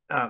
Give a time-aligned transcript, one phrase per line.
[0.10, 0.30] Uh,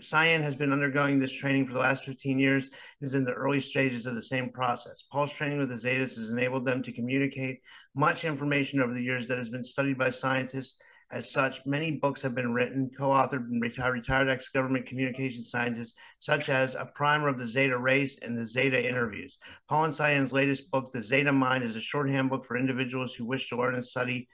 [0.00, 3.32] Cyan has been undergoing this training for the last 15 years and is in the
[3.32, 5.02] early stages of the same process.
[5.02, 7.60] Paul's training with the Zetas has enabled them to communicate
[7.94, 10.80] much information over the years that has been studied by scientists.
[11.12, 16.48] As such, many books have been written, co-authored by retired, retired ex-government communication scientists, such
[16.48, 19.38] as A Primer of the Zeta Race and the Zeta Interviews.
[19.68, 23.24] Paul and Cyan's latest book, The Zeta Mind, is a shorthand book for individuals who
[23.24, 24.28] wish to learn and study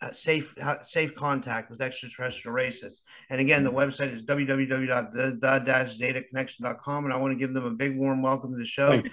[0.00, 3.02] uh, safe uh, safe contact with extraterrestrial races.
[3.30, 7.04] And again, the website is www.the-zetaconnection.com.
[7.04, 8.90] And I want to give them a big warm welcome to the show.
[8.90, 9.10] Thank you.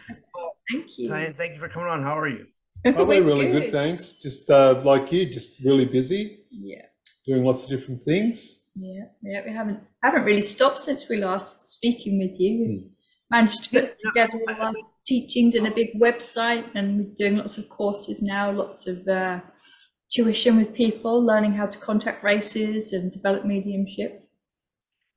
[0.71, 1.07] thank you.
[1.07, 2.01] Cyan, thank you for coming on.
[2.01, 2.47] How are you?
[2.85, 3.63] Oh, we're really good.
[3.63, 4.13] good, thanks.
[4.13, 6.45] Just uh, like you, just really busy.
[6.49, 6.83] Yeah.
[7.25, 8.63] Doing lots of different things.
[8.75, 9.41] Yeah, yeah.
[9.45, 12.59] We haven't haven't really stopped since we last speaking with you.
[12.59, 12.87] We hmm.
[13.29, 14.73] managed to put together all our
[15.05, 18.51] teachings in a big website, and we're doing lots of courses now.
[18.51, 19.41] Lots of uh,
[20.09, 24.23] tuition with people, learning how to contact races and develop mediumship.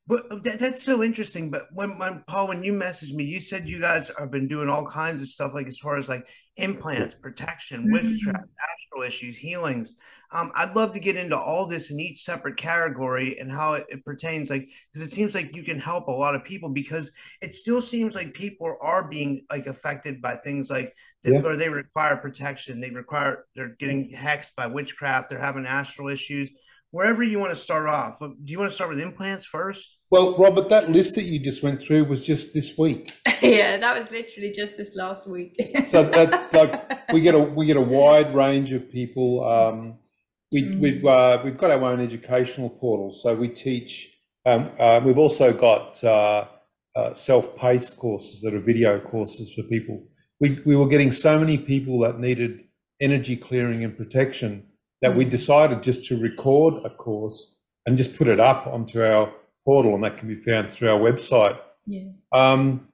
[0.06, 1.50] But uh, that, that's so interesting.
[1.50, 4.68] But when, when Paul, when you messaged me, you said you guys have been doing
[4.68, 6.26] all kinds of stuff, like as far as like
[6.56, 7.92] implants, protection, mm-hmm.
[7.92, 9.96] witchcraft, astral issues, healings.
[10.32, 13.86] Um, I'd love to get into all this in each separate category and how it,
[13.88, 17.10] it pertains, like because it seems like you can help a lot of people because
[17.40, 21.42] it still seems like people are being like affected by things like they, yeah.
[21.42, 26.50] or they require protection, they require they're getting hexed by witchcraft, they're having astral issues
[26.92, 28.20] wherever you want to start off.
[28.20, 29.98] Do you want to start with implants first?
[30.10, 33.12] Well, Robert, that list that you just went through was just this week.
[33.42, 35.56] yeah, that was literally just this last week.
[35.86, 39.44] so that, like we get a we get a wide range of people.
[39.44, 39.98] Um,
[40.52, 40.80] we, mm.
[40.80, 44.10] We've uh, we've got our own educational portal, so we teach.
[44.44, 46.46] Um, uh, we've also got uh,
[46.94, 50.04] uh self-paced courses that are video courses for people.
[50.40, 52.60] We we were getting so many people that needed
[53.00, 54.66] energy clearing and protection
[55.02, 55.30] that we mm.
[55.30, 59.32] decided just to record a course and just put it up onto our
[59.64, 61.58] portal, and that can be found through our website.
[61.86, 62.08] Yeah.
[62.32, 62.88] Um,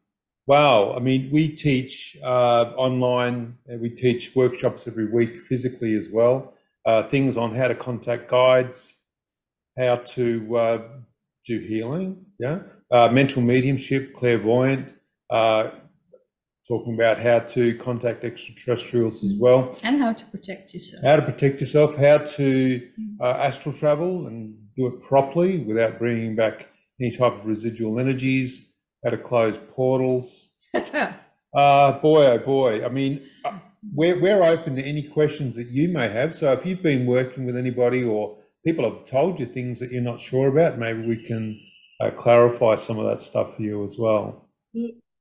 [0.47, 0.95] wow.
[0.95, 3.59] I mean, we teach uh, online.
[3.67, 6.55] We teach workshops every week physically as well.
[6.87, 8.95] Uh, things on how to contact guides,
[9.79, 10.83] how to uh,
[11.47, 12.61] do healing, yeah,
[12.91, 14.95] uh, mental mediumship, clairvoyant,
[15.29, 15.71] uh,
[16.69, 19.77] talking about how to contact extraterrestrials as well.
[19.83, 21.03] And how to protect yourself.
[21.03, 22.89] How to protect yourself, how to
[23.21, 26.69] uh, astral travel and do it properly without bringing back
[27.01, 28.69] any type of residual energies,
[29.03, 30.49] how to close portals.
[30.75, 32.85] uh, boy, oh boy.
[32.85, 33.59] I mean, uh,
[33.95, 36.37] we're, we're open to any questions that you may have.
[36.37, 40.03] So if you've been working with anybody or people have told you things that you're
[40.03, 41.59] not sure about, maybe we can
[42.01, 44.49] uh, clarify some of that stuff for you as well.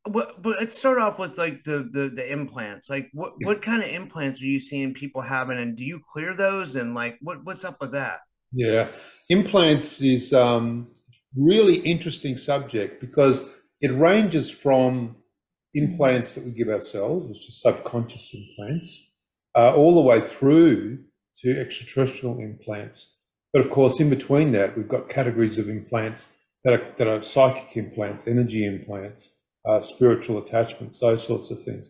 [0.09, 2.89] But, but let's start off with like the, the the implants.
[2.89, 6.33] Like what what kind of implants are you seeing people having, and do you clear
[6.33, 6.75] those?
[6.75, 8.19] And like what what's up with that?
[8.51, 8.87] Yeah,
[9.29, 10.87] implants is um,
[11.35, 13.43] really interesting subject because
[13.81, 15.15] it ranges from
[15.73, 19.03] implants that we give ourselves, which is subconscious implants,
[19.55, 21.03] uh, all the way through
[21.41, 23.13] to extraterrestrial implants.
[23.53, 26.27] But of course, in between that, we've got categories of implants
[26.63, 29.36] that are that are psychic implants, energy implants
[29.67, 31.89] uh, spiritual attachments, those sorts of things.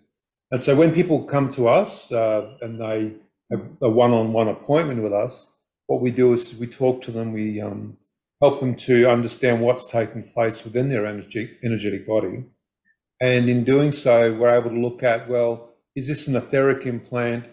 [0.51, 3.13] And so when people come to us uh, and they
[3.51, 5.47] have a one-on-one appointment with us,
[5.88, 7.97] what we do is we talk to them, we um,
[8.41, 12.45] help them to understand what's taking place within their energy, energetic body.
[13.19, 17.45] And in doing so, we're able to look at, well, is this an etheric implant?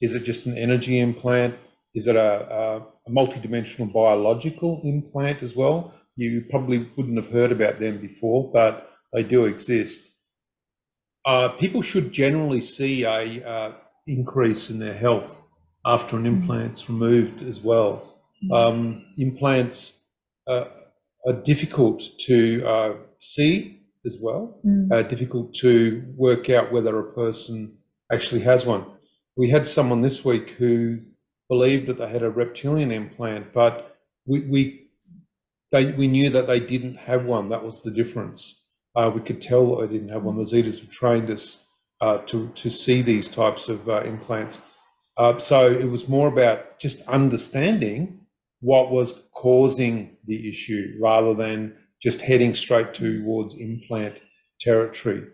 [0.00, 1.56] Is it just an energy implant?
[1.94, 5.92] Is it a, a, a multidimensional biological implant as well?
[6.16, 10.10] You probably wouldn't have heard about them before, but they do exist.
[11.26, 13.72] Uh, people should generally see a uh,
[14.06, 15.42] increase in their health
[15.84, 18.16] after an implant's removed as well.
[18.52, 19.98] Um, implants
[20.46, 20.64] uh,
[21.26, 24.90] are difficult to uh, see as well, Mm.
[24.92, 27.76] uh, difficult to work out whether a person
[28.10, 28.84] actually has one.
[29.36, 31.00] We had someone this week who
[31.50, 33.96] believed that they had a reptilian implant, but
[34.26, 34.88] we we
[35.72, 37.50] they, we knew that they didn't have one.
[37.50, 38.59] That was the difference.
[38.94, 40.36] Uh, we could tell that they didn't have one.
[40.36, 41.66] The Zetas have trained us
[42.00, 44.60] uh, to to see these types of uh, implants.
[45.16, 48.20] Uh, so it was more about just understanding
[48.60, 54.20] what was causing the issue rather than just heading straight towards implant
[54.58, 55.24] territory.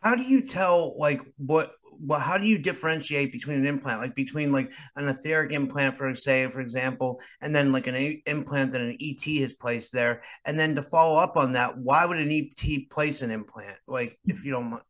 [0.00, 4.14] How do you tell like what well how do you differentiate between an implant like
[4.14, 8.72] between like an etheric implant for say for example and then like an a- implant
[8.72, 12.18] that an ET has placed there and then to follow up on that why would
[12.18, 14.82] an ET place an implant like if you don't mind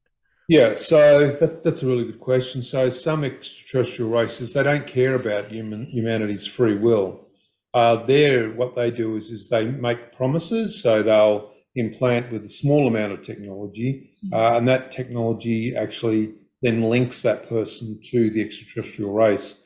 [0.48, 2.62] Yeah, so that's, that's a really good question.
[2.62, 7.26] So some extraterrestrial races they don't care about human humanity's free will.
[7.74, 10.80] Uh, there, what they do is is they make promises.
[10.80, 16.82] So they'll implant with a small amount of technology, uh, and that technology actually then
[16.82, 19.62] links that person to the extraterrestrial race.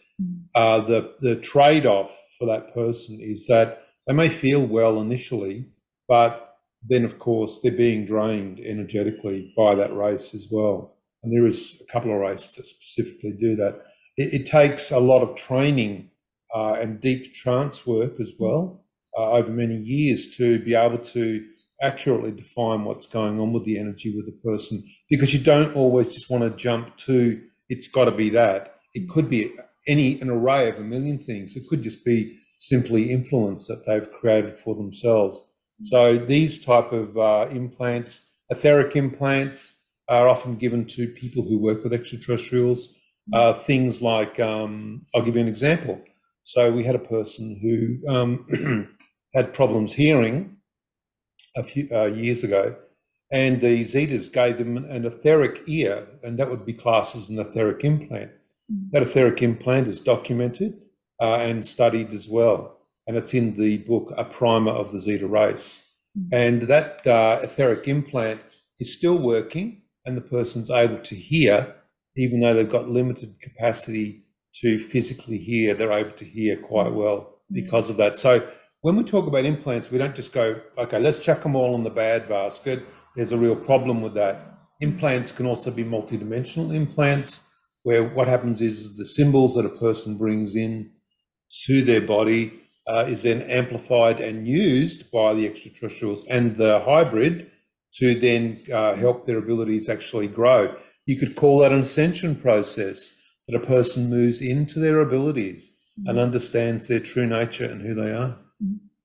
[0.55, 5.67] Uh, the the trade off for that person is that they may feel well initially,
[6.09, 10.97] but then of course they're being drained energetically by that race as well.
[11.23, 13.83] And there is a couple of races that specifically do that.
[14.17, 16.11] It, it takes a lot of training
[16.55, 18.85] uh, and deep trance work as well
[19.17, 21.47] uh, over many years to be able to
[21.83, 26.13] accurately define what's going on with the energy with the person because you don't always
[26.13, 27.41] just want to jump to
[27.71, 28.75] it's got to be that.
[28.95, 29.53] It could be
[29.87, 31.57] any an array of a million things.
[31.57, 35.43] It could just be simply influence that they've created for themselves.
[35.83, 39.77] So these type of uh, implants, etheric implants,
[40.09, 42.93] are often given to people who work with extraterrestrials.
[43.33, 46.01] Uh, things like, um, I'll give you an example.
[46.43, 48.97] So we had a person who um,
[49.35, 50.57] had problems hearing
[51.57, 52.77] a few uh, years ago,
[53.31, 57.39] and the Zetas gave them an etheric ear, and that would be classed as an
[57.39, 58.33] etheric implant.
[58.93, 60.81] That etheric implant is documented
[61.21, 65.27] uh, and studied as well, and it's in the book A Primer of the Zeta
[65.27, 65.83] Race.
[66.33, 68.41] And that uh, etheric implant
[68.79, 71.75] is still working, and the person's able to hear,
[72.17, 74.25] even though they've got limited capacity
[74.55, 78.19] to physically hear, they're able to hear quite well because of that.
[78.19, 78.47] So
[78.83, 81.85] when we talk about implants, we don't just go, okay, let's chuck them all in
[81.85, 82.87] the bad basket.
[83.15, 84.59] There's a real problem with that.
[84.81, 87.41] Implants can also be multidimensional implants,
[87.83, 90.91] where what happens is the symbols that a person brings in
[91.67, 92.55] to their body
[92.87, 97.51] uh, is then amplified and used by the extraterrestrials and the hybrid
[97.95, 100.75] to then uh, help their abilities actually grow.
[101.07, 103.15] You could call that an ascension process
[103.47, 105.71] that a person moves into their abilities
[106.07, 108.39] and understands their true nature and who they are.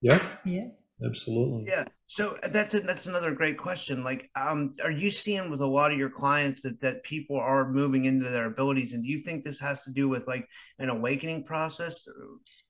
[0.01, 0.67] Yeah, Yeah.
[1.05, 1.65] absolutely.
[1.67, 5.67] yeah so that's a, that's another great question like um are you seeing with a
[5.67, 9.19] lot of your clients that that people are moving into their abilities and do you
[9.19, 10.47] think this has to do with like
[10.79, 11.95] an awakening process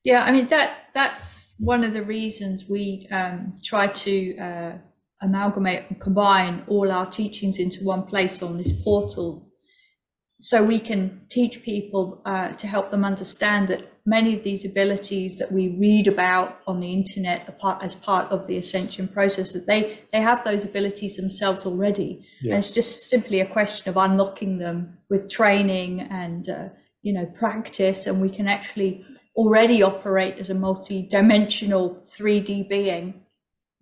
[0.04, 4.74] Yeah, I mean that that's one of the reasons we um, try to uh,
[5.22, 9.50] amalgamate and combine all our teachings into one place on this portal,
[10.40, 15.38] so we can teach people uh, to help them understand that many of these abilities
[15.38, 20.00] that we read about on the internet as part of the ascension process that they
[20.12, 22.54] they have those abilities themselves already, Yeah.
[22.54, 26.70] and it's just simply a question of unlocking them with training and uh,
[27.02, 29.04] you know practice, and we can actually
[29.36, 33.22] already operate as a multi-dimensional 3D being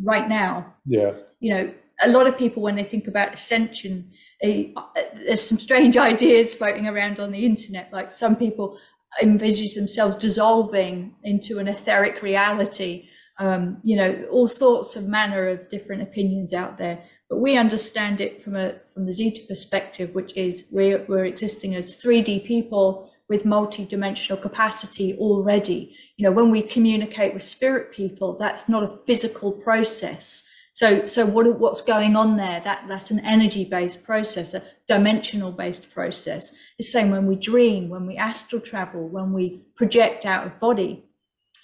[0.02, 0.74] right now.
[0.86, 4.10] Yeah, You know, a lot of people when they think about ascension,
[4.42, 4.82] they, uh,
[5.16, 7.94] there's some strange ideas floating around on the internet.
[7.94, 8.80] Like some people
[9.22, 13.08] envisage themselves dissolving into an etheric reality.
[13.40, 17.04] Um, you know, all sorts of manner of different opinions out there.
[17.30, 21.74] But we understand it from a from the Zeta perspective, which is we're we're existing
[21.74, 25.96] as 3D people with multi-dimensional capacity already.
[26.18, 30.48] You know, when we communicate with spirit people, that's not a physical process.
[30.74, 32.60] So, so what what's going on there?
[32.60, 36.52] That that's an energy-based process, a dimensional-based process.
[36.78, 41.06] The same when we dream, when we astral travel, when we project out of body.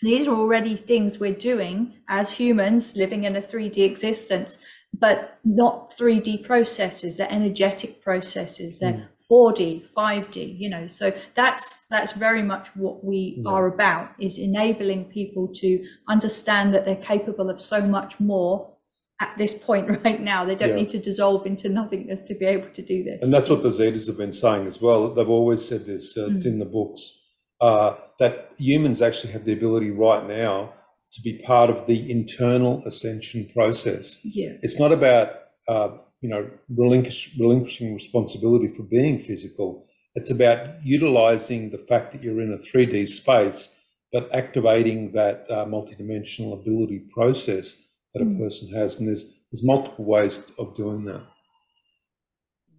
[0.02, 4.58] These are already things we're doing as humans living in a 3D existence,
[4.98, 7.18] but not 3D processes.
[7.18, 8.80] They're energetic processes.
[8.80, 9.34] They're hmm.
[9.34, 10.88] 4D, 5D, you know.
[10.88, 13.52] So that's that's very much what we yeah.
[13.52, 18.76] are about is enabling people to understand that they're capable of so much more
[19.20, 20.46] at this point right now.
[20.46, 20.76] They don't yeah.
[20.76, 23.20] need to dissolve into nothingness to be able to do this.
[23.22, 25.14] And that's what the Zetas have been saying as well.
[25.14, 26.34] They've always said this, uh, mm.
[26.34, 27.20] it's in the books,
[27.62, 30.74] uh, that humans actually have the ability right now
[31.12, 34.20] to be part of the internal ascension process.
[34.24, 34.54] Yeah.
[34.62, 35.34] It's not about
[35.68, 35.90] uh,
[36.22, 39.86] you know, relinquish, relinquishing responsibility for being physical.
[40.16, 43.76] It's about utilizing the fact that you're in a 3D space,
[44.12, 49.00] but activating that uh, multidimensional ability process that a person has.
[49.00, 51.24] And there's there's multiple ways of doing that.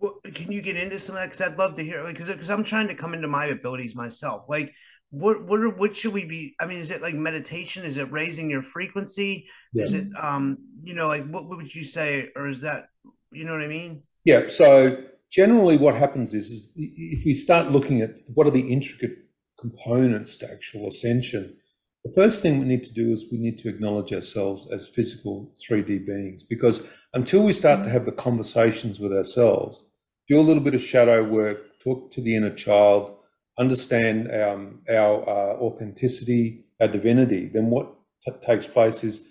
[0.00, 1.30] Well, can you get into some of that?
[1.30, 2.04] Because I'd love to hear.
[2.06, 4.44] Because because I'm trying to come into my abilities myself.
[4.48, 4.72] Like,
[5.10, 6.54] what what are, what should we be?
[6.60, 7.84] I mean, is it like meditation?
[7.84, 9.46] Is it raising your frequency?
[9.72, 9.84] Yeah.
[9.84, 12.30] Is it um you know like what, what would you say?
[12.36, 12.86] Or is that
[13.30, 14.02] you know what I mean?
[14.24, 14.46] Yeah.
[14.48, 19.16] So generally, what happens is, is if we start looking at what are the intricate
[19.58, 21.56] components to actual ascension,
[22.04, 25.52] the first thing we need to do is we need to acknowledge ourselves as physical
[25.68, 29.84] 3D beings because until we start to have the conversations with ourselves,
[30.28, 33.16] do a little bit of shadow work, talk to the inner child,
[33.58, 37.92] understand um, our uh, authenticity, our divinity, then what
[38.24, 39.26] t- takes place is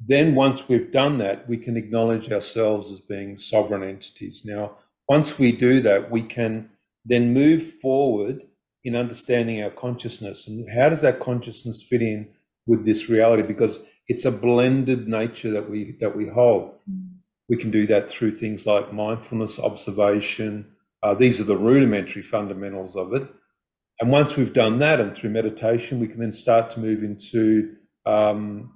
[0.00, 4.42] then, once we've done that, we can acknowledge ourselves as being sovereign entities.
[4.44, 4.76] Now,
[5.08, 6.70] once we do that, we can
[7.04, 8.42] then move forward
[8.84, 12.28] in understanding our consciousness and how does that consciousness fit in
[12.66, 17.08] with this reality because it's a blended nature that we that we hold mm.
[17.48, 20.66] we can do that through things like mindfulness observation
[21.02, 23.28] uh, these are the rudimentary fundamentals of it
[24.00, 27.74] and once we've done that and through meditation we can then start to move into
[28.06, 28.72] um,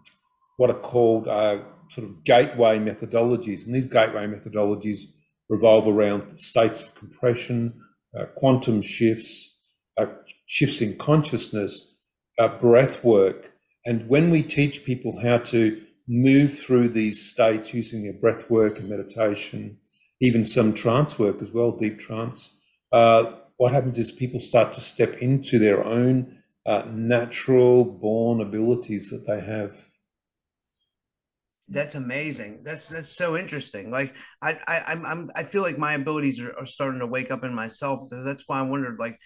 [0.57, 1.59] what are called uh,
[1.91, 3.65] sort of gateway methodologies.
[3.67, 5.05] And these gateway methodologies
[5.49, 7.81] revolve around states of compression,
[8.19, 9.58] uh, quantum shifts,
[9.99, 10.07] uh,
[10.47, 11.97] shifts in consciousness,
[12.39, 13.53] uh, breath work.
[13.85, 18.79] And when we teach people how to move through these states using their breath work
[18.79, 19.79] and meditation,
[20.21, 22.57] even some trance work as well, deep trance,
[22.93, 29.11] uh, what happens is people start to step into their own uh, natural born abilities
[29.11, 29.75] that they have
[31.69, 32.63] that's amazing.
[32.65, 33.91] That's that's so interesting.
[33.91, 37.31] Like I I I'm, I'm I feel like my abilities are, are starting to wake
[37.31, 38.09] up in myself.
[38.09, 39.19] So that's why I wondered like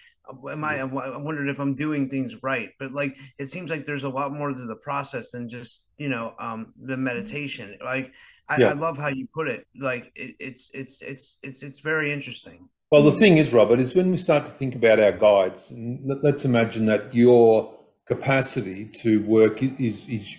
[0.49, 2.69] am I I wondered if I'm doing things right.
[2.79, 6.09] But like it seems like there's a lot more to the process than just you
[6.09, 7.77] know um the meditation.
[7.83, 8.13] Like
[8.49, 8.69] I, yeah.
[8.69, 9.65] I love how you put it.
[9.79, 12.67] Like it, it's it's it's it's it's very interesting.
[12.91, 15.99] Well, the thing is, Robert, is when we start to think about our guides, and
[16.21, 17.73] let's imagine that your
[18.05, 20.35] capacity to work is is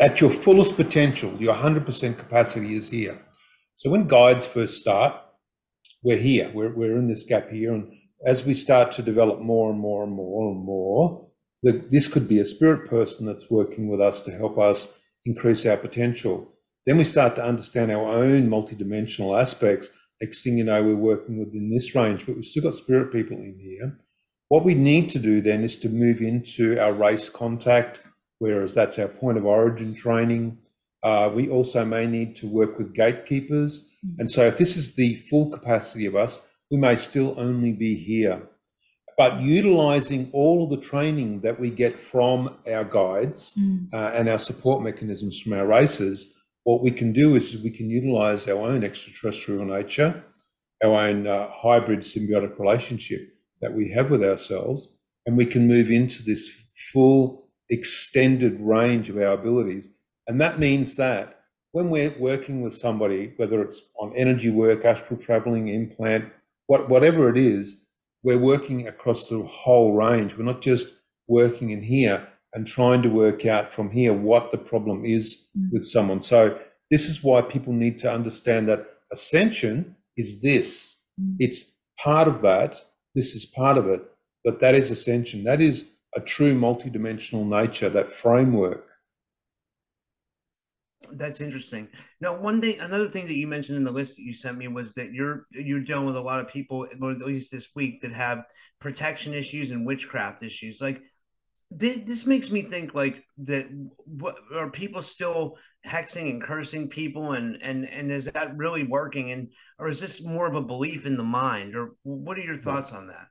[0.00, 3.20] at your fullest potential, your 100% capacity is here.
[3.74, 5.14] So when guides first start,
[6.02, 7.74] we're here, we're, we're in this gap here.
[7.74, 7.92] And
[8.24, 11.28] as we start to develop more and more and more and more,
[11.62, 14.92] the, this could be a spirit person that's working with us to help us
[15.24, 16.52] increase our potential.
[16.86, 19.90] Then we start to understand our own multidimensional aspects.
[20.20, 23.36] Next thing you know, we're working within this range, but we've still got spirit people
[23.36, 23.98] in here.
[24.48, 28.00] What we need to do then is to move into our race contact,
[28.38, 30.58] whereas that's our point of origin training.
[31.02, 33.80] Uh, we also may need to work with gatekeepers.
[34.04, 34.20] Mm-hmm.
[34.20, 36.38] And so, if this is the full capacity of us,
[36.70, 38.42] we may still only be here.
[39.16, 43.92] But utilizing all of the training that we get from our guides mm.
[43.92, 47.90] uh, and our support mechanisms from our races, what we can do is we can
[47.90, 50.22] utilize our own extraterrestrial nature,
[50.84, 53.28] our own uh, hybrid symbiotic relationship
[53.60, 56.48] that we have with ourselves, and we can move into this
[56.92, 59.88] full extended range of our abilities.
[60.26, 61.40] And that means that
[61.72, 66.26] when we're working with somebody, whether it's on energy work, astral traveling, implant,
[66.66, 67.86] what, whatever it is,
[68.22, 70.36] we're working across the whole range.
[70.36, 70.88] We're not just
[71.28, 75.68] working in here and trying to work out from here what the problem is mm.
[75.72, 76.20] with someone.
[76.20, 76.58] So,
[76.90, 80.98] this is why people need to understand that ascension is this.
[81.20, 81.36] Mm.
[81.38, 81.64] It's
[81.98, 82.80] part of that.
[83.14, 84.02] This is part of it.
[84.44, 85.44] But that is ascension.
[85.44, 88.86] That is a true multidimensional nature, that framework.
[91.12, 91.88] That's interesting.
[92.20, 94.68] Now, one thing, another thing that you mentioned in the list that you sent me
[94.68, 98.12] was that you're you're dealing with a lot of people, at least this week, that
[98.12, 98.44] have
[98.80, 100.80] protection issues and witchcraft issues.
[100.80, 101.00] Like,
[101.70, 103.68] this makes me think like that.
[104.04, 109.30] What are people still hexing and cursing people, and and and is that really working?
[109.30, 109.48] And
[109.78, 111.76] or is this more of a belief in the mind?
[111.76, 113.28] Or what are your thoughts on that?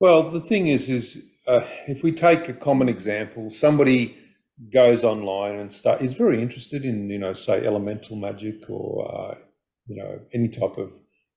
[0.00, 4.16] Well, the thing is, is uh, if we take a common example, somebody
[4.72, 9.34] goes online and start is very interested in, you know, say elemental magic or uh,
[9.86, 10.92] you know any type of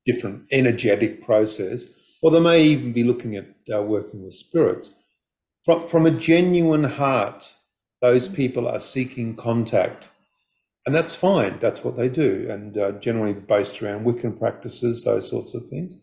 [0.05, 1.87] different energetic process,
[2.21, 4.91] or they may even be looking at uh, working with spirits.
[5.63, 7.53] From, from a genuine heart,
[8.01, 10.07] those people are seeking contact.
[10.87, 15.29] And that's fine, that's what they do, and uh, generally based around Wiccan practices, those
[15.29, 15.97] sorts of things.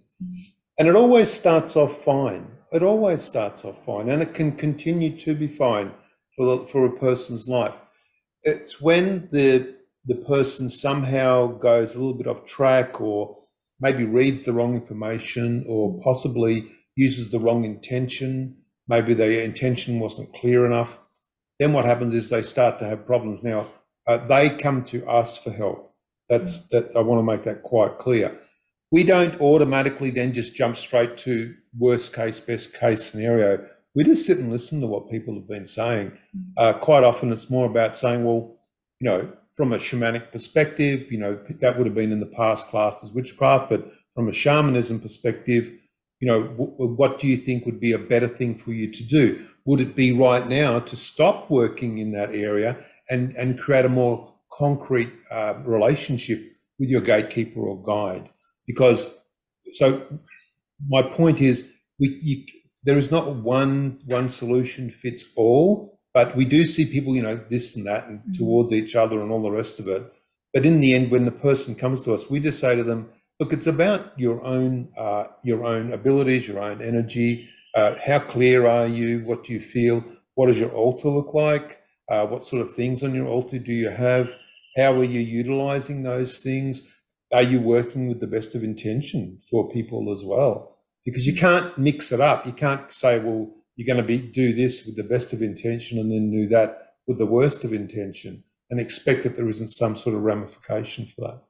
[0.79, 2.47] And it always starts off fine.
[2.73, 5.91] It always starts off fine, and it can continue to be fine
[6.37, 7.75] for, the, for a person's life.
[8.43, 13.37] It's when the the person somehow goes a little bit off track or
[13.79, 16.67] maybe reads the wrong information or possibly
[16.97, 18.57] uses the wrong intention.
[18.87, 20.99] Maybe their intention wasn't clear enough.
[21.59, 23.43] Then what happens is they start to have problems.
[23.43, 23.67] Now
[24.07, 25.95] uh, they come to us for help.
[26.31, 28.39] That's that i want to make that quite clear
[28.91, 33.65] we don't automatically then just jump straight to worst case best case scenario
[33.95, 36.13] we just sit and listen to what people have been saying
[36.57, 38.57] uh, quite often it's more about saying well
[39.01, 42.69] you know from a shamanic perspective, you know, that would have been in the past
[42.69, 45.73] classed as witchcraft, but from a shamanism perspective,
[46.21, 49.03] you know, w- what do you think would be a better thing for you to
[49.03, 49.45] do?
[49.65, 52.77] Would it be right now to stop working in that area
[53.11, 56.41] and, and create a more concrete uh, relationship
[56.79, 58.31] with your gatekeeper or guide?
[58.69, 59.13] Because,
[59.73, 60.07] so
[60.89, 62.45] my point is, we, you,
[62.85, 67.41] there is not one one solution fits all but we do see people, you know,
[67.49, 68.33] this and that and mm-hmm.
[68.33, 70.03] towards each other and all the rest of it.
[70.53, 73.11] But in the end, when the person comes to us, we just say to them,
[73.39, 77.49] look, it's about your own, uh, your own abilities, your own energy.
[77.77, 79.25] Uh, how clear are you?
[79.27, 80.03] What do you feel?
[80.35, 81.83] What does your altar look like?
[82.11, 84.35] Uh, what sort of things on your altar do you have?
[84.77, 86.83] How are you utilizing those things?
[87.33, 90.79] Are you working with the best of intention for people as well?
[91.05, 92.47] Because you can't mix it up.
[92.47, 95.99] You can't say, well, you're going to be do this with the best of intention
[95.99, 99.97] and then do that with the worst of intention and expect that there isn't some
[99.97, 101.43] sort of ramification for that.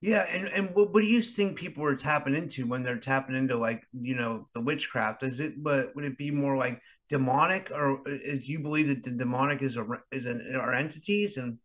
[0.00, 3.34] Yeah, and, and what, what do you think people are tapping into when they're tapping
[3.34, 5.24] into like you know the witchcraft?
[5.24, 9.02] Is it but would it be more like demonic, or uh, is you believe that
[9.02, 11.58] the demonic is a is an are entities and?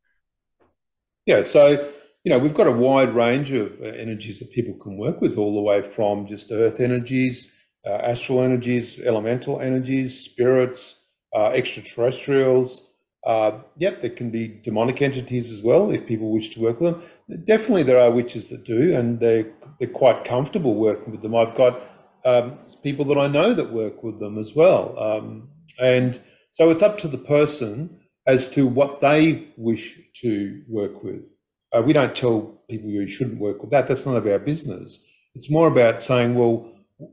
[1.27, 1.91] Yeah, so
[2.23, 5.37] you know we've got a wide range of uh, energies that people can work with,
[5.37, 7.51] all the way from just earth energies
[7.85, 11.03] uh, astral energies, elemental energies, spirits,
[11.35, 12.89] uh, extraterrestrials.
[13.25, 16.93] Uh, yep, there can be demonic entities as well if people wish to work with
[16.93, 17.45] them.
[17.45, 19.45] Definitely, there are witches that do, and they
[19.79, 21.35] they're quite comfortable working with them.
[21.35, 21.81] I've got
[22.25, 25.49] um, people that I know that work with them as well, um,
[25.81, 26.19] and
[26.51, 31.32] so it's up to the person as to what they wish to work with.
[31.75, 33.87] Uh, we don't tell people you shouldn't work with that.
[33.87, 34.99] That's none of our business.
[35.35, 36.69] It's more about saying, well,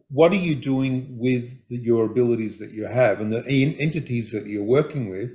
[0.09, 4.47] what are you doing with the, your abilities that you have and the entities that
[4.47, 5.31] you're working with?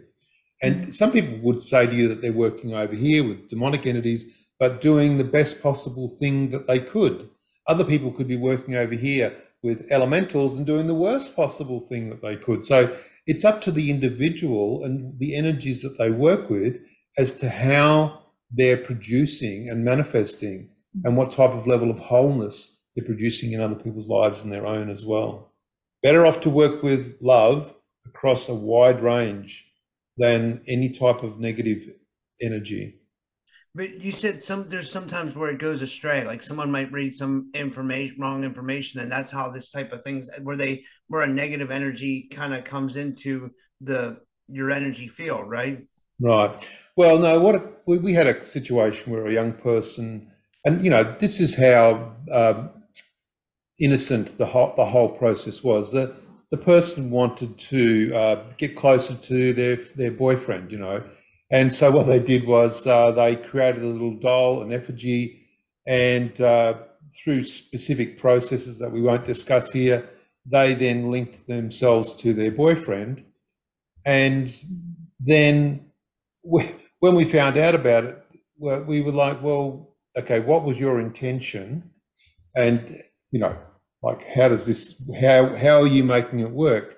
[0.61, 0.91] And mm-hmm.
[0.91, 4.25] some people would say to you that they're working over here with demonic entities,
[4.59, 7.29] but doing the best possible thing that they could.
[7.67, 12.09] Other people could be working over here with elementals and doing the worst possible thing
[12.11, 12.63] that they could.
[12.63, 16.77] So it's up to the individual and the energies that they work with
[17.17, 20.69] as to how they're producing and manifesting
[21.03, 24.65] and what type of level of wholeness they're producing in other people's lives and their
[24.65, 25.51] own as well.
[26.01, 27.73] Better off to work with love
[28.05, 29.69] across a wide range
[30.17, 31.89] than any type of negative
[32.41, 32.99] energy.
[33.73, 36.23] But you said some there's sometimes where it goes astray.
[36.23, 40.29] Like someone might read some information, wrong information, and that's how this type of things
[40.43, 45.79] where they where a negative energy kind of comes into the your energy field, right?
[46.19, 46.67] Right.
[46.95, 47.39] Well, no.
[47.39, 50.31] What we, we had a situation where a young person,
[50.63, 52.69] and you know, this is how um,
[53.79, 55.91] innocent the whole, the whole process was.
[55.91, 56.13] that
[56.51, 61.03] the person wanted to uh, get closer to their their boyfriend, you know,
[61.51, 65.47] and so what they did was uh, they created a little doll, an effigy,
[65.85, 66.75] and uh,
[67.15, 70.09] through specific processes that we won't discuss here,
[70.45, 73.23] they then linked themselves to their boyfriend,
[74.05, 74.53] and
[75.19, 75.81] then
[76.45, 78.21] we, when we found out about it,
[78.57, 81.91] we were like, well, okay, what was your intention?
[82.55, 83.57] And you know,
[84.01, 86.97] like how does this, how, how are you making it work?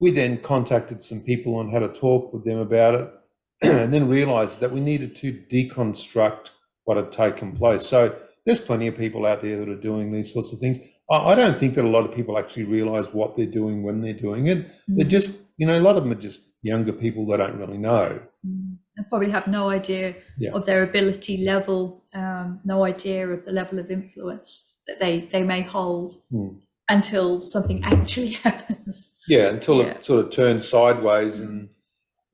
[0.00, 3.10] We then contacted some people on how to talk with them about it
[3.62, 6.50] and then realized that we needed to deconstruct
[6.84, 7.86] what had taken place.
[7.86, 10.78] So there's plenty of people out there that are doing these sorts of things.
[11.10, 14.12] I don't think that a lot of people actually realize what they're doing when they're
[14.12, 14.66] doing it.
[14.66, 14.96] Mm.
[14.96, 17.78] They're just, you know, a lot of them are just younger people that don't really
[17.78, 18.20] know.
[18.44, 18.76] Mm.
[18.96, 20.50] And probably have no idea yeah.
[20.52, 25.42] of their ability level, um, no idea of the level of influence that they they
[25.42, 26.48] may hold hmm.
[26.88, 29.12] until something actually happens.
[29.28, 29.90] Yeah, until yeah.
[29.90, 31.68] it sort of turns sideways and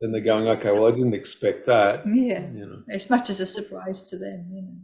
[0.01, 2.05] then they're going, okay, well, I didn't expect that.
[2.07, 2.83] Yeah, you know.
[2.91, 4.77] as much as a surprise to them, you know.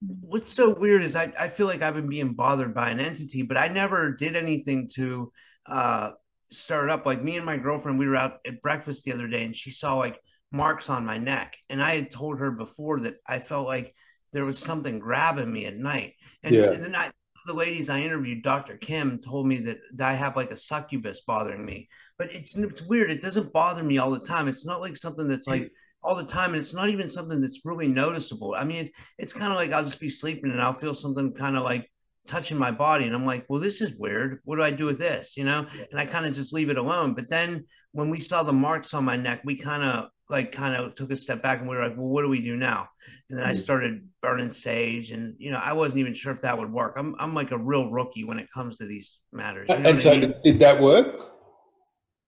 [0.00, 3.42] What's so weird is I, I feel like I've been being bothered by an entity,
[3.42, 5.32] but I never did anything to
[5.66, 6.10] uh,
[6.50, 7.06] start up.
[7.06, 9.70] Like me and my girlfriend, we were out at breakfast the other day and she
[9.70, 10.20] saw like
[10.52, 11.56] marks on my neck.
[11.70, 13.94] And I had told her before that I felt like
[14.32, 16.14] there was something grabbing me at night.
[16.42, 16.70] And, Yeah.
[16.70, 17.10] and then I,
[17.46, 18.76] the ladies I interviewed, Dr.
[18.76, 21.88] Kim, told me that, that I have like a succubus bothering me.
[22.18, 23.10] But it's it's weird.
[23.10, 24.48] It doesn't bother me all the time.
[24.48, 25.70] It's not like something that's like
[26.06, 28.54] all the time, and it's not even something that's really noticeable.
[28.56, 31.32] I mean, it's, it's kind of like I'll just be sleeping and I'll feel something
[31.34, 31.90] kind of like
[32.28, 34.38] touching my body, and I'm like, well, this is weird.
[34.44, 35.36] What do I do with this?
[35.36, 35.66] You know?
[35.90, 37.14] And I kind of just leave it alone.
[37.14, 40.74] But then when we saw the marks on my neck, we kind of like kind
[40.76, 42.88] of took a step back and we were like, well, what do we do now?
[43.30, 43.56] And then I Mm.
[43.56, 46.94] started burning sage, and you know, I wasn't even sure if that would work.
[46.96, 49.68] I'm I'm like a real rookie when it comes to these matters.
[49.70, 50.34] You know and so, I mean?
[50.44, 51.35] did that work?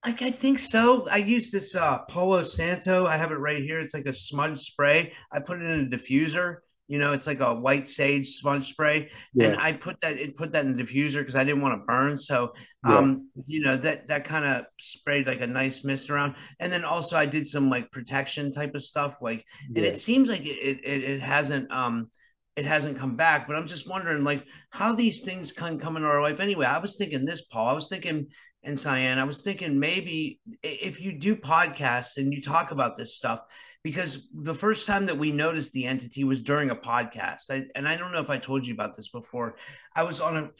[0.04, 1.08] I, I think so.
[1.08, 3.06] I use this uh, Palo Santo.
[3.06, 3.80] I have it right here.
[3.80, 5.12] It's like a smudge spray.
[5.32, 6.56] I put it in a diffuser.
[6.90, 10.52] You know, it's like a white sage smudge spray, and I put that it put
[10.52, 12.16] that in the diffuser because I didn't want to burn.
[12.16, 12.54] So,
[12.86, 12.96] Yeah.
[12.96, 16.36] um, you know that that kind of sprayed like a nice mist around.
[16.60, 19.16] And then also I did some like protection type of stuff.
[19.20, 19.44] Like,
[19.76, 22.08] and it seems like it it, it hasn't um
[22.56, 23.46] it hasn't come back.
[23.46, 26.64] But I'm just wondering like how these things can come into our life anyway.
[26.64, 27.68] I was thinking this, Paul.
[27.68, 28.28] I was thinking
[28.68, 33.16] and Cyan, I was thinking maybe if you do podcasts and you talk about this
[33.16, 33.40] stuff,
[33.82, 37.50] because the first time that we noticed the entity was during a podcast.
[37.50, 39.56] I, and I don't know if I told you about this before.
[39.96, 40.50] I was on a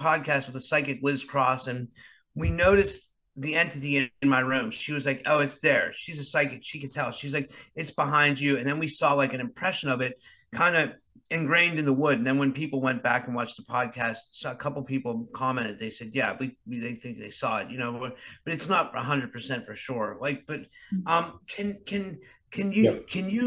[0.00, 1.88] podcast with a psychic Liz Cross, and
[2.34, 4.70] we noticed the entity in, in my room.
[4.70, 6.64] She was like, "Oh, it's there." She's a psychic.
[6.64, 7.10] She could tell.
[7.10, 10.18] She's like, "It's behind you." And then we saw like an impression of it,
[10.54, 10.92] kind of
[11.32, 12.18] ingrained in the wood.
[12.18, 15.78] And then when people went back and watched the podcast, so a couple people commented.
[15.78, 18.68] They said, "Yeah, we, we they think they saw it," you know, but, but it's
[18.68, 20.18] not hundred percent for sure.
[20.20, 20.60] Like, but
[21.06, 22.98] um, can can can you Yeah.
[23.10, 23.44] can you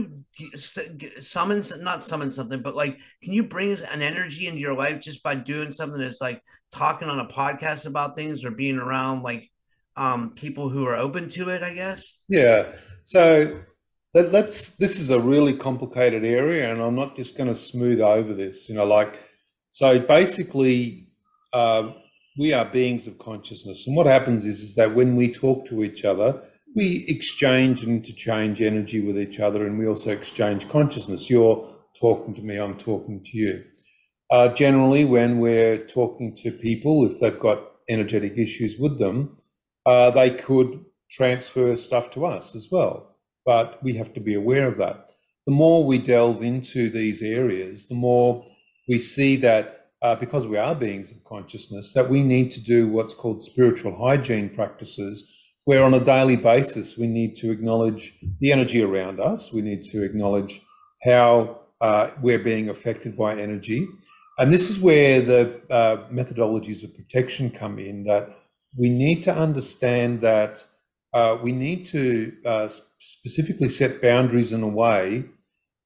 [1.19, 5.23] summon not summon something, but like, can you bring an energy into your life just
[5.23, 9.49] by doing something that's like talking on a podcast about things or being around like
[9.95, 11.63] um people who are open to it?
[11.63, 12.17] I guess.
[12.27, 12.71] Yeah.
[13.03, 13.61] So
[14.15, 14.71] let, let's.
[14.77, 18.69] This is a really complicated area, and I'm not just going to smooth over this.
[18.69, 19.19] You know, like
[19.69, 19.99] so.
[19.99, 21.09] Basically,
[21.51, 21.91] uh,
[22.39, 25.83] we are beings of consciousness, and what happens is, is that when we talk to
[25.83, 26.41] each other,
[26.75, 31.29] we exchange and interchange energy with each other, and we also exchange consciousness.
[31.29, 31.67] You're
[31.99, 32.57] talking to me.
[32.57, 33.65] I'm talking to you.
[34.31, 39.37] Uh, generally, when we're talking to people, if they've got energetic issues with them,
[39.85, 43.14] uh, they could transfer stuff to us as well.
[43.45, 45.11] But we have to be aware of that.
[45.45, 48.45] The more we delve into these areas, the more
[48.89, 52.87] we see that uh, because we are beings of consciousness, that we need to do
[52.87, 55.15] what's called spiritual hygiene practices,
[55.65, 59.83] where on a daily basis we need to acknowledge the energy around us, we need
[59.83, 60.61] to acknowledge
[61.03, 63.87] how uh, we're being affected by energy.
[64.37, 68.29] And this is where the uh, methodologies of protection come in, that
[68.77, 70.63] we need to understand that
[71.15, 75.23] uh, we need to uh, specifically set boundaries in a way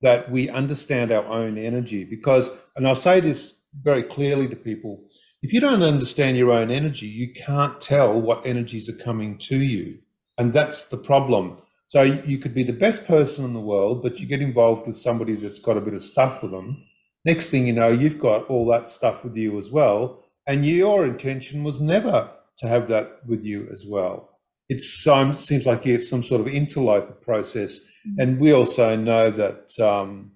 [0.01, 2.03] that we understand our own energy.
[2.03, 5.03] Because, and I'll say this very clearly to people
[5.41, 9.57] if you don't understand your own energy, you can't tell what energies are coming to
[9.57, 9.99] you.
[10.37, 11.61] And that's the problem.
[11.87, 14.97] So you could be the best person in the world, but you get involved with
[14.97, 16.83] somebody that's got a bit of stuff with them.
[17.23, 20.23] Next thing you know, you've got all that stuff with you as well.
[20.45, 24.38] And your intention was never to have that with you as well.
[24.69, 27.79] It seems like it's some sort of interloper process.
[28.19, 30.31] And we also know that um,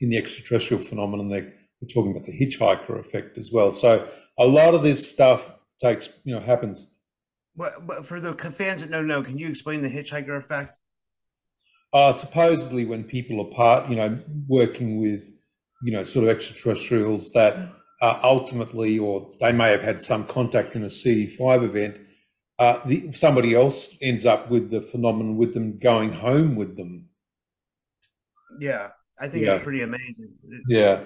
[0.00, 3.72] in the extraterrestrial phenomenon, they, they're talking about the hitchhiker effect as well.
[3.72, 4.08] So
[4.38, 5.50] a lot of this stuff
[5.82, 6.86] takes, you know, happens.
[7.54, 10.76] What, but for the fans that don't know, can you explain the hitchhiker effect?
[11.92, 15.28] Uh, supposedly, when people are part, you know, working with,
[15.82, 17.56] you know, sort of extraterrestrials that
[18.00, 21.98] uh, ultimately, or they may have had some contact in a CE5 event,
[22.60, 27.08] uh, the, somebody else ends up with the phenomenon with them going home with them.
[28.60, 29.54] Yeah, I think Yeah.
[29.54, 30.34] it's pretty amazing.
[30.68, 31.04] Yeah.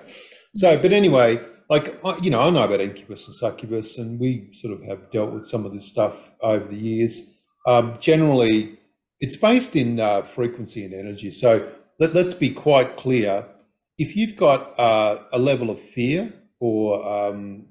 [0.54, 1.40] So, but anyway,
[1.70, 5.10] like, I- you know, I know about incubus and succubus, and we sort of have
[5.10, 7.32] dealt with some of this stuff over the years.
[7.66, 8.78] Um, generally,
[9.20, 11.30] it's based in uh, frequency and energy.
[11.30, 13.46] So let, let's be quite clear.
[13.96, 17.66] If you've got uh, a level of fear or um,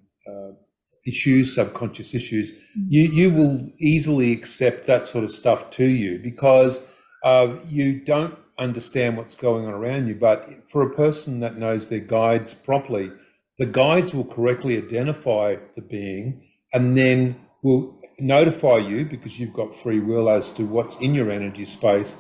[1.06, 2.54] issues, subconscious issues,
[2.88, 6.86] you, you will easily accept that sort of stuff to you because
[7.24, 10.16] uh, you don't understand what's going on around you.
[10.16, 13.12] But for a person that knows their guides properly,
[13.58, 19.76] the guides will correctly identify the being and then will notify you because you've got
[19.76, 22.18] free will as to what's in your energy space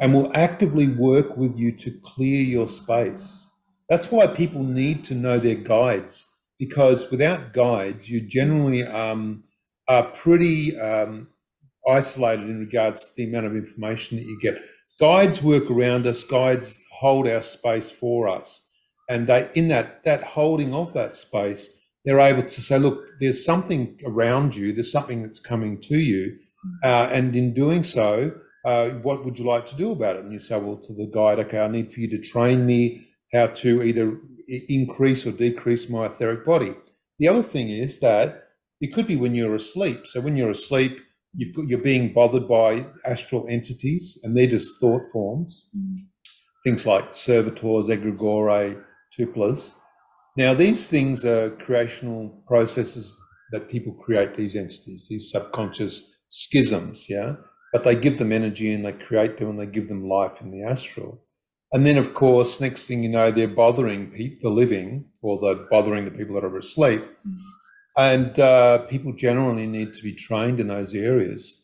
[0.00, 3.48] and will actively work with you to clear your space.
[3.88, 6.31] That's why people need to know their guides
[6.62, 9.42] because without guides, you generally um,
[9.88, 11.26] are pretty um,
[11.90, 14.62] isolated in regards to the amount of information that you get.
[15.00, 16.22] Guides work around us.
[16.22, 18.64] Guides hold our space for us,
[19.10, 21.68] and they in that that holding of that space,
[22.04, 24.72] they're able to say, "Look, there's something around you.
[24.72, 26.36] There's something that's coming to you,"
[26.84, 28.30] uh, and in doing so,
[28.64, 30.22] uh, what would you like to do about it?
[30.22, 33.00] And you say, "Well, to the guide, okay, I need for you to train me
[33.32, 34.16] how to either
[34.68, 36.74] increase or decrease my etheric body."
[37.18, 38.48] The other thing is that
[38.80, 40.06] it could be when you're asleep.
[40.06, 40.98] So when you're asleep,
[41.34, 45.68] you've got, you're being bothered by astral entities, and they're just thought forms.
[45.76, 46.06] Mm.
[46.64, 48.82] Things like servitors, egregore,
[49.16, 49.74] tulpas.
[50.36, 53.12] Now, these things are creational processes
[53.52, 57.34] that people create these entities, these subconscious schisms, yeah?
[57.72, 60.50] But they give them energy and they create them and they give them life in
[60.50, 61.22] the astral.
[61.72, 65.66] And then, of course, next thing you know, they're bothering people, the living, or they're
[65.70, 67.02] bothering the people that are asleep.
[67.26, 67.36] Mm.
[67.96, 71.62] And uh, people generally need to be trained in those areas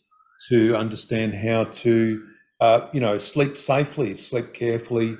[0.48, 2.22] to understand how to,
[2.60, 5.16] uh, you know, sleep safely, sleep carefully,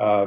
[0.00, 0.26] uh,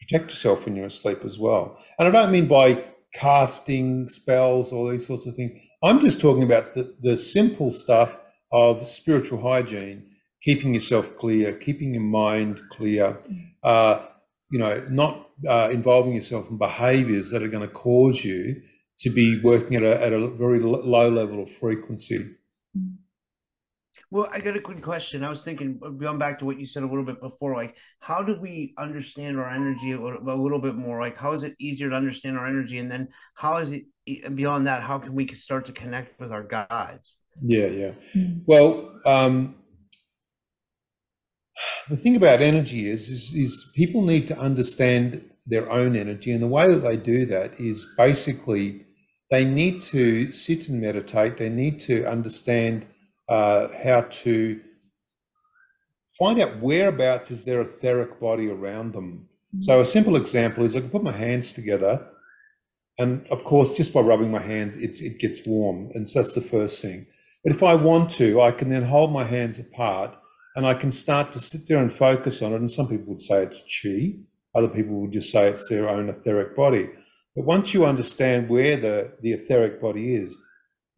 [0.00, 1.78] protect yourself when you're asleep as well.
[1.98, 2.84] And I don't mean by
[3.14, 5.52] casting spells or these sorts of things.
[5.82, 8.16] I'm just talking about the, the simple stuff
[8.52, 10.09] of spiritual hygiene,
[10.42, 13.20] keeping yourself clear, keeping your mind clear,
[13.62, 14.06] uh,
[14.50, 18.60] you know, not uh, involving yourself in behaviors that are going to cause you
[18.98, 22.30] to be working at a, at a very low level of frequency.
[24.12, 25.22] Well, I got a quick question.
[25.22, 27.76] I was thinking, uh, going back to what you said a little bit before, like,
[28.00, 31.00] how do we understand our energy a little, a little bit more?
[31.00, 32.78] Like, how is it easier to understand our energy?
[32.78, 33.84] And then how is it
[34.34, 34.82] beyond that?
[34.82, 37.16] How can we start to connect with our guides?
[37.40, 37.92] Yeah, yeah.
[38.14, 38.42] Mm.
[38.46, 39.54] Well, um,
[41.88, 46.32] the thing about energy is, is, is people need to understand their own energy.
[46.32, 48.84] And the way that they do that is basically
[49.30, 51.36] they need to sit and meditate.
[51.36, 52.86] They need to understand
[53.28, 54.60] uh, how to
[56.18, 59.28] find out whereabouts is their etheric body around them.
[59.54, 59.62] Mm-hmm.
[59.62, 62.06] So a simple example is I can put my hands together,
[62.98, 66.34] and of course, just by rubbing my hands, it's, it gets warm, and so that's
[66.34, 67.06] the first thing.
[67.42, 70.16] But if I want to, I can then hold my hands apart,
[70.56, 72.60] and I can start to sit there and focus on it.
[72.60, 74.16] And some people would say it's chi,
[74.54, 76.90] other people would just say it's their own etheric body.
[77.36, 80.34] But once you understand where the, the etheric body is,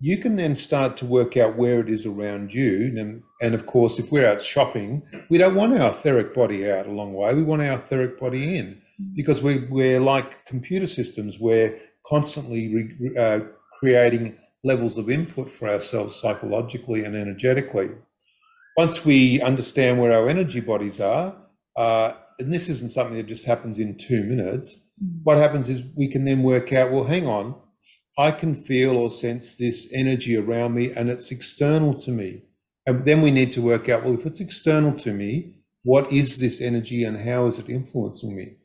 [0.00, 2.92] you can then start to work out where it is around you.
[2.96, 6.86] And, and of course, if we're out shopping, we don't want our etheric body out
[6.86, 7.34] a long way.
[7.34, 8.82] We want our etheric body in
[9.14, 11.38] because we, we're like computer systems.
[11.38, 13.40] We're constantly re, uh,
[13.78, 17.90] creating levels of input for ourselves psychologically and energetically.
[18.76, 21.36] Once we understand where our energy bodies are,
[21.76, 25.20] uh, and this isn't something that just happens in two minutes, mm.
[25.22, 27.54] what happens is we can then work out, well, hang on,
[28.18, 32.42] I can feel or sense this energy around me and it's external to me.
[32.86, 35.54] And then we need to work out, well, if it's external to me,
[35.84, 38.56] what is this energy and how is it influencing me?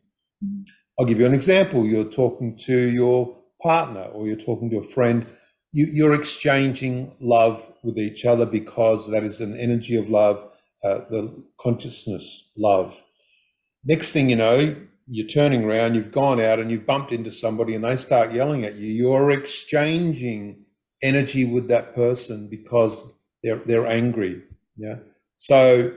[0.43, 0.65] Mm.
[0.99, 1.85] I'll give you an example.
[1.85, 5.25] You're talking to your partner or you're talking to a friend.
[5.71, 10.37] You, are exchanging love with each other because that is an energy of love,
[10.83, 12.99] uh, the consciousness love.
[13.85, 14.75] Next thing you know,
[15.07, 18.63] you're turning around, you've gone out and you've bumped into somebody and they start yelling
[18.63, 18.87] at you.
[18.87, 20.65] You're exchanging
[21.03, 24.41] energy with that person because they're they're angry.
[24.75, 24.95] Yeah.
[25.37, 25.95] So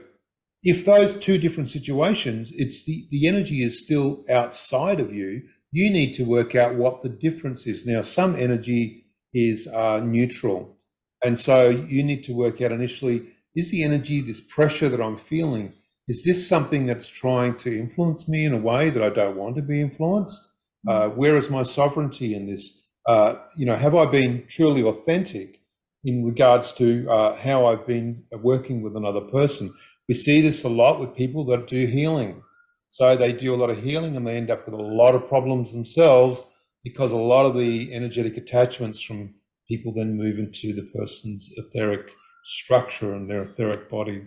[0.63, 5.89] if those two different situations, it's the, the energy is still outside of you, you
[5.89, 7.85] need to work out what the difference is.
[7.85, 9.00] Now, some energy
[9.33, 10.77] is uh, neutral.
[11.23, 15.17] And so you need to work out initially, is the energy, this pressure that I'm
[15.17, 15.73] feeling,
[16.07, 19.55] is this something that's trying to influence me in a way that I don't want
[19.55, 20.41] to be influenced?
[20.87, 20.91] Mm.
[20.91, 22.87] Uh, where is my sovereignty in this?
[23.07, 25.61] Uh, you know, have I been truly authentic
[26.03, 29.73] in regards to uh, how I've been working with another person?
[30.07, 32.41] We see this a lot with people that do healing.
[32.89, 35.27] So they do a lot of healing and they end up with a lot of
[35.29, 36.43] problems themselves
[36.83, 39.33] because a lot of the energetic attachments from
[39.67, 42.11] people then move into the person's etheric
[42.43, 44.23] structure and their etheric body.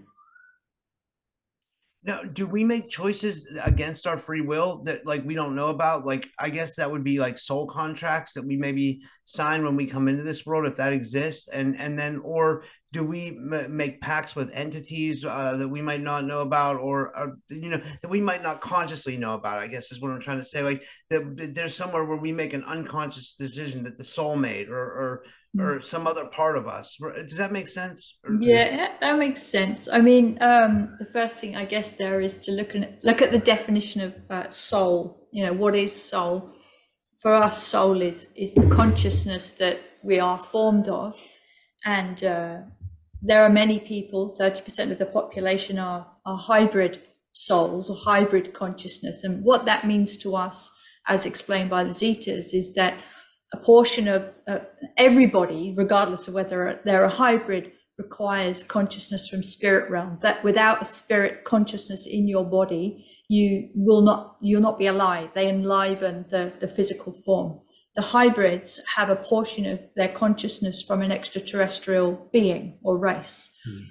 [2.07, 6.05] Now, do we make choices against our free will that like we don't know about?
[6.05, 9.87] Like, I guess that would be like soul contracts that we maybe sign when we
[9.87, 14.01] come into this world, if that exists, and and then or do we m- make
[14.03, 18.09] pacts with entities uh, that we might not know about, or, or, you know that
[18.09, 19.59] we might not consciously know about?
[19.59, 20.63] I guess is what I'm trying to say.
[20.63, 24.77] Like, that there's somewhere where we make an unconscious decision that the soul made, or
[24.77, 25.25] or
[25.59, 26.99] or some other part of us.
[27.29, 28.19] Does that make sense?
[28.41, 29.89] Yeah, that makes sense.
[29.93, 33.31] I mean, um, the first thing I guess there is to look at look at
[33.31, 36.53] the definition of uh, soul You know, what is soul?
[37.17, 41.21] For us, soul is is the consciousness that we are formed of,
[41.85, 42.59] and uh,
[43.21, 44.35] there are many people.
[44.39, 49.87] Thirty percent of the population are are hybrid souls or hybrid consciousness, and what that
[49.87, 50.71] means to us,
[51.09, 53.01] as explained by the Zetas, is that
[53.53, 54.61] a portion of uh,
[54.97, 60.19] everybody, regardless of whether they're a hybrid, requires consciousness from spirit realm.
[60.23, 65.31] That without a spirit consciousness in your body, you will not you'll not be alive.
[65.35, 67.61] They enliven the, the physical form.
[67.95, 73.57] The hybrids have a portion of their consciousness from an extraterrestrial being or race.
[73.69, 73.85] Mm.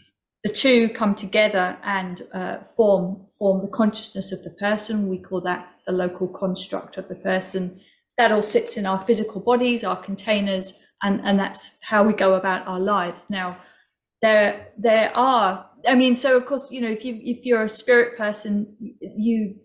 [0.43, 5.07] The two come together and uh, form form the consciousness of the person.
[5.07, 7.79] We call that the local construct of the person
[8.17, 12.35] that all sits in our physical bodies, our containers, and, and that's how we go
[12.35, 13.29] about our lives.
[13.29, 13.57] Now,
[14.21, 17.69] there there are, I mean, so of course, you know, if you if you're a
[17.69, 19.55] spirit person, you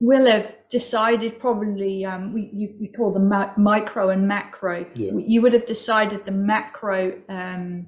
[0.00, 4.86] will have decided probably um, we you, we call them micro and macro.
[4.94, 5.12] Yeah.
[5.16, 7.86] You would have decided the macro um,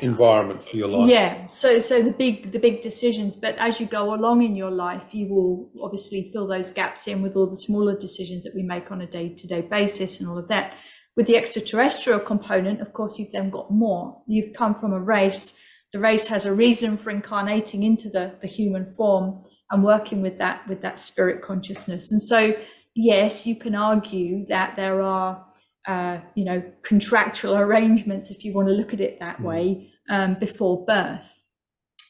[0.00, 1.08] environment for your life.
[1.08, 4.70] Yeah so so the big the big decisions but as you go along in your
[4.70, 8.62] life you will obviously fill those gaps in with all the smaller decisions that we
[8.62, 10.74] make on a day-to-day basis and all of that.
[11.16, 14.22] With the extraterrestrial component of course you've then got more.
[14.26, 15.60] You've come from a race.
[15.92, 20.38] The race has a reason for incarnating into the the human form and working with
[20.38, 22.10] that with that spirit consciousness.
[22.10, 22.56] And so
[22.94, 25.46] yes you can argue that there are
[25.86, 29.44] uh, you know, contractual arrangements, if you want to look at it that hmm.
[29.44, 31.42] way, um, before birth.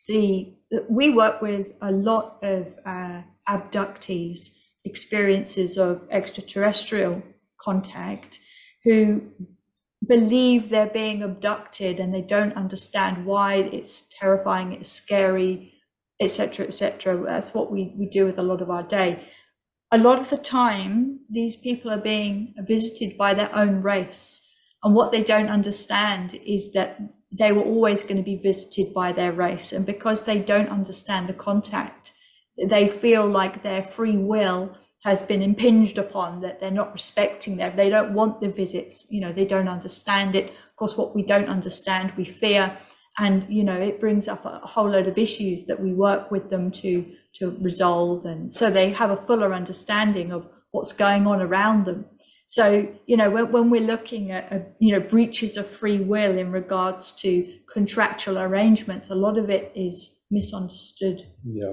[0.08, 0.54] The
[0.88, 7.22] we work with a lot of uh, abductees, experiences of extraterrestrial
[7.60, 8.38] contact,
[8.84, 9.22] who
[10.06, 15.74] believe they're being abducted and they don't understand why it's terrifying, it's scary,
[16.20, 17.22] etc., etc.
[17.24, 19.24] That's what we, we do with a lot of our day
[19.92, 24.46] a lot of the time, these people are being visited by their own race.
[24.82, 27.00] And what they don't understand is that
[27.32, 29.72] they were always going to be visited by their race.
[29.72, 32.14] And because they don't understand the contact,
[32.68, 37.74] they feel like their free will has been impinged upon, that they're not respecting them.
[37.74, 39.06] They don't want the visits.
[39.10, 40.50] You know, they don't understand it.
[40.50, 42.76] Of course, what we don't understand, we fear.
[43.18, 46.48] And, you know, it brings up a whole load of issues that we work with
[46.48, 51.40] them to to resolve and so they have a fuller understanding of what's going on
[51.40, 52.04] around them.
[52.46, 56.36] So you know when, when we're looking at uh, you know breaches of free will
[56.36, 61.26] in regards to contractual arrangements a lot of it is misunderstood.
[61.44, 61.72] Yeah.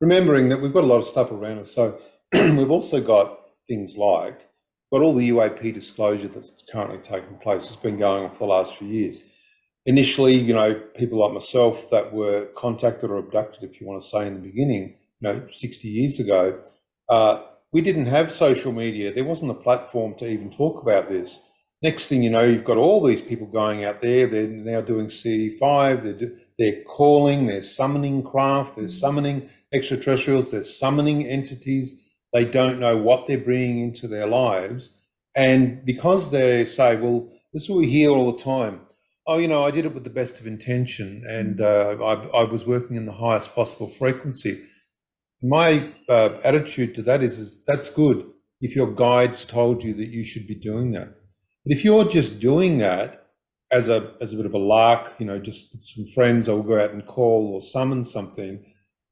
[0.00, 1.72] Remembering that we've got a lot of stuff around us.
[1.72, 1.98] So
[2.32, 4.40] we've also got things like
[4.92, 7.66] got all the uap disclosure that's currently taking place.
[7.66, 9.22] It's been going on for the last few years
[9.86, 14.08] initially, you know, people like myself that were contacted or abducted, if you want to
[14.08, 16.62] say in the beginning, you know, 60 years ago,
[17.08, 19.12] uh, we didn't have social media.
[19.12, 21.46] There wasn't a platform to even talk about this.
[21.82, 24.26] Next thing you know, you've got all these people going out there.
[24.26, 26.02] They're now doing CE5.
[26.02, 32.06] They're, do, they're calling, they're summoning craft, they're summoning extraterrestrials, they're summoning entities.
[32.34, 34.90] They don't know what they're bringing into their lives.
[35.34, 38.82] And because they say, well, this is what we hear all the time
[39.26, 42.00] Oh, you know, I did it with the best of intention, and mm.
[42.00, 44.62] uh, I, I, was working in the highest possible frequency.
[45.42, 48.26] My uh, attitude to that is, is that's good
[48.60, 51.08] if your guides told you that you should be doing that.
[51.64, 53.26] But if you're just doing that
[53.70, 56.62] as a as a bit of a lark, you know, just with some friends, I'll
[56.62, 58.64] go out and call or summon something.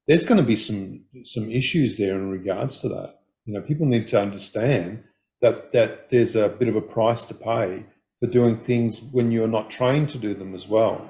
[0.06, 3.20] There's going to be some some issues there in regards to that.
[3.44, 5.04] You know, people need to understand
[5.40, 7.84] that that there's a bit of a price to pay
[8.20, 11.08] for doing things when you're not trained to do them as well.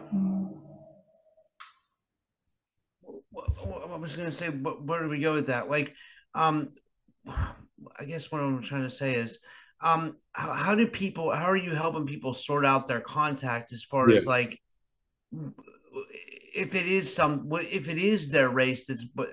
[3.34, 5.68] I was going to say, where do we go with that?
[5.70, 5.94] Like,
[6.34, 6.70] um,
[7.28, 9.38] I guess what I'm trying to say is,
[9.80, 13.84] um, how, how do people, how are you helping people sort out their contact as
[13.84, 14.18] far yeah.
[14.18, 14.60] as like,
[16.54, 19.28] if it is some, if it is their race that's, but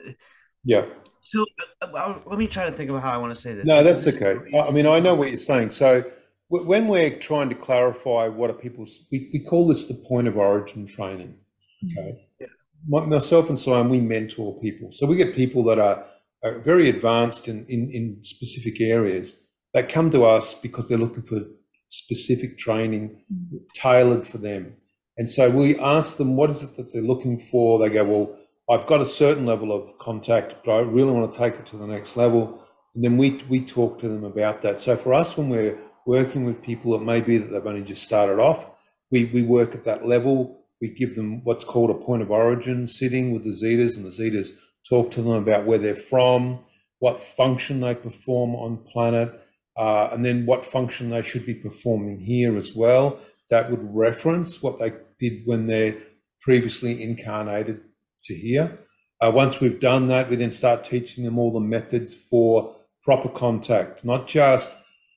[0.63, 0.85] yeah.
[1.21, 1.45] So
[1.81, 3.65] uh, uh, let me try to think of how I want to say this.
[3.65, 4.35] No, that's okay.
[4.59, 5.71] I mean, I know what you're saying.
[5.71, 6.03] So
[6.49, 10.37] when we're trying to clarify what are people's, we, we call this the point of
[10.37, 11.35] origin training.
[11.83, 12.27] Okay.
[12.39, 12.47] Yeah.
[12.87, 14.89] Myself and Simon, we mentor people.
[14.91, 16.05] So we get people that are,
[16.43, 19.41] are very advanced in, in, in specific areas
[19.73, 21.41] that come to us because they're looking for
[21.89, 23.57] specific training mm-hmm.
[23.73, 24.75] tailored for them.
[25.17, 27.79] And so we ask them, what is it that they're looking for?
[27.79, 28.37] They go, well,
[28.69, 31.77] I've got a certain level of contact, but I really want to take it to
[31.77, 32.61] the next level.
[32.93, 34.79] And then we, we talk to them about that.
[34.79, 38.03] So for us, when we're working with people, it may be that they've only just
[38.03, 38.65] started off.
[39.11, 40.65] We, we work at that level.
[40.81, 44.09] We give them what's called a point of origin sitting with the Zetas, and the
[44.09, 44.51] Zetas
[44.87, 46.59] talk to them about where they're from,
[46.99, 49.41] what function they perform on planet,
[49.77, 53.19] uh, and then what function they should be performing here as well.
[53.49, 55.97] That would reference what they did when they're
[56.41, 57.81] previously incarnated
[58.23, 58.79] to here.
[59.21, 63.29] Uh, once we've done that, we then start teaching them all the methods for proper
[63.29, 64.75] contact, not just,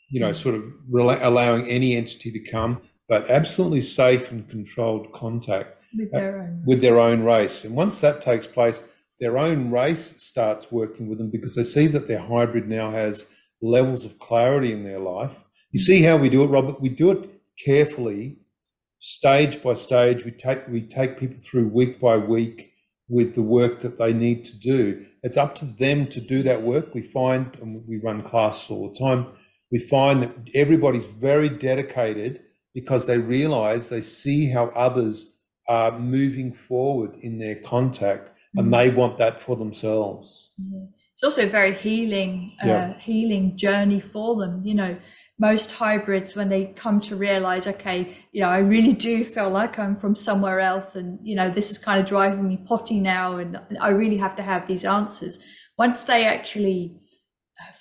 [0.08, 0.36] you know, mm.
[0.36, 6.18] sort of allowing any entity to come, but absolutely safe and controlled contact with uh,
[6.18, 7.64] their own, with their own race.
[7.64, 8.84] And once that takes place,
[9.20, 13.28] their own race starts working with them because they see that their hybrid now has
[13.60, 15.44] levels of clarity in their life.
[15.72, 16.80] You see how we do it, Robert?
[16.80, 17.30] We do it
[17.64, 18.38] carefully,
[19.00, 20.24] stage by stage.
[20.24, 22.72] We take we take people through week by week
[23.08, 25.06] with the work that they need to do.
[25.22, 26.94] It's up to them to do that work.
[26.94, 29.32] We find, and we run classes all the time,
[29.70, 32.42] we find that everybody's very dedicated
[32.74, 35.26] because they realize they see how others
[35.68, 38.74] are moving forward in their contact and mm-hmm.
[38.74, 40.52] they want that for themselves.
[40.58, 40.86] Yeah.
[41.12, 42.98] It's also a very healing, uh, yeah.
[42.98, 44.62] healing journey for them.
[44.64, 44.96] You know,
[45.38, 49.78] most hybrids when they come to realize okay you know i really do feel like
[49.78, 53.36] i'm from somewhere else and you know this is kind of driving me potty now
[53.36, 55.38] and i really have to have these answers
[55.78, 56.96] once they actually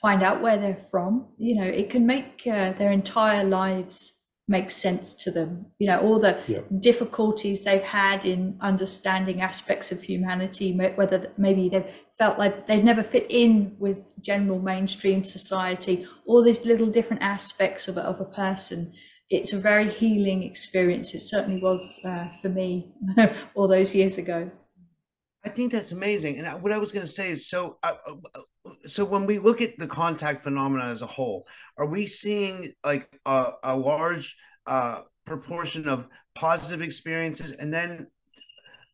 [0.01, 1.28] find out where they're from.
[1.38, 4.13] You know it can make uh, their entire lives
[4.47, 5.65] make sense to them.
[5.80, 6.59] You know all the yeah.
[6.80, 13.03] difficulties they've had in understanding aspects of humanity whether maybe they've felt like they've never
[13.03, 18.25] fit in with general mainstream society all these little different aspects of a, of a
[18.25, 18.93] person.
[19.30, 21.13] It's a very healing experience.
[21.13, 22.93] It certainly was uh, for me
[23.55, 24.49] all those years ago
[25.48, 28.39] i think that's amazing and what i was going to say is so uh, uh
[28.86, 33.10] so when we look at the contact phenomena as a whole, are we seeing like
[33.26, 34.36] a, a large
[34.66, 38.08] uh, proportion of positive experiences, and then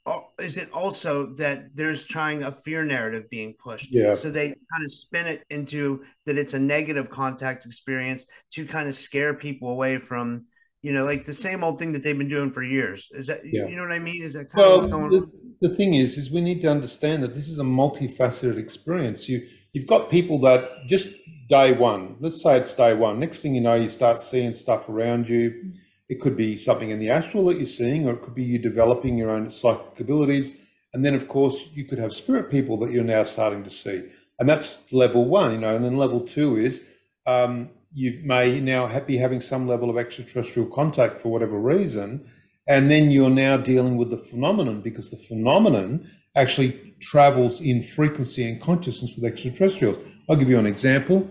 [0.06, 3.92] uh, is it also that there's trying a fear narrative being pushed?
[3.92, 4.14] Yeah.
[4.14, 8.88] So they kind of spin it into that it's a negative contact experience to kind
[8.88, 10.46] of scare people away from
[10.84, 13.10] you know, like the same old thing that they've been doing for years.
[13.14, 13.66] Is that yeah.
[13.68, 14.22] you know what I mean?
[14.22, 15.32] Is that kind well, of what's going the, on?
[15.62, 19.28] The thing is, is we need to understand that this is a multifaceted experience.
[19.28, 21.16] You you've got people that just
[21.48, 24.90] day one, let's say it's day one, next thing you know, you start seeing stuff
[24.90, 25.74] around you.
[26.10, 28.60] It could be something in the astral that you're seeing, or it could be you
[28.60, 30.58] developing your own psychic abilities.
[30.94, 34.04] And then, of course, you could have spirit people that you're now starting to see.
[34.38, 35.76] And that's level one, you know.
[35.76, 36.84] And then level two is
[37.26, 42.26] um, you may now be having some level of extraterrestrial contact for whatever reason.
[42.68, 48.50] And then you're now dealing with the phenomenon because the phenomenon actually travels in frequency
[48.50, 49.98] and consciousness with extraterrestrials.
[50.30, 51.30] I'll give you an example.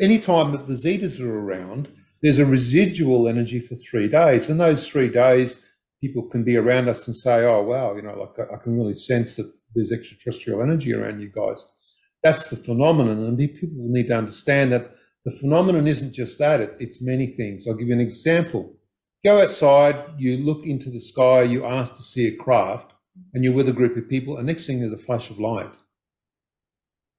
[0.00, 1.88] Anytime that the zetas are around,
[2.22, 4.48] there's a residual energy for three days.
[4.48, 5.60] And those three days,
[6.00, 8.96] people can be around us and say, oh, wow, you know, like I can really
[8.96, 11.64] sense that there's extraterrestrial energy around you guys.
[12.22, 13.18] That's the phenomenon.
[13.24, 14.90] And people need to understand that
[15.24, 17.66] the phenomenon isn't just that, it's many things.
[17.66, 18.74] I'll give you an example.
[19.22, 22.94] Go outside, you look into the sky, you ask to see a craft
[23.34, 25.70] and you're with a group of people, and next thing there's a flash of light.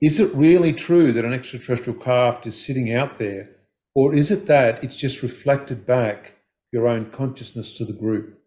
[0.02, 3.52] Is it really true that an extraterrestrial craft is sitting out there,
[3.93, 6.38] or is it that it's just reflected back
[6.72, 8.39] your own consciousness to the group?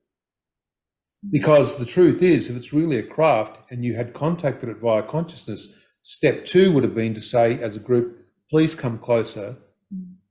[1.31, 5.03] Because the truth is, if it's really a craft and you had contacted it via
[5.03, 8.24] consciousness, step two would have been to say, as a group,
[8.55, 9.57] please come closer,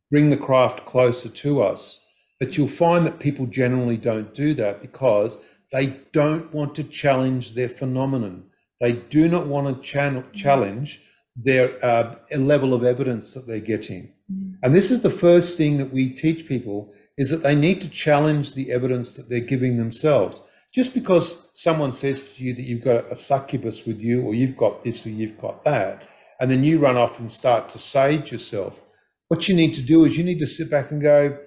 [0.10, 2.00] bring the craft closer to us.
[2.40, 5.38] But you'll find that people generally don't do that because
[5.74, 8.46] they don't want to challenge their phenomenon.
[8.80, 11.02] They do not want to channel, challenge
[11.36, 14.14] their uh, level of evidence that they're getting.
[14.32, 14.56] Mm.
[14.64, 17.90] And this is the first thing that we teach people is that they need to
[17.90, 20.42] challenge the evidence that they're giving themselves.
[20.74, 24.56] Just because someone says to you that you've got a succubus with you, or you've
[24.56, 26.04] got this, or you've got that,
[26.44, 28.82] and then you run off and start to sage yourself,
[29.30, 31.38] what you need to do is you need to sit back and go,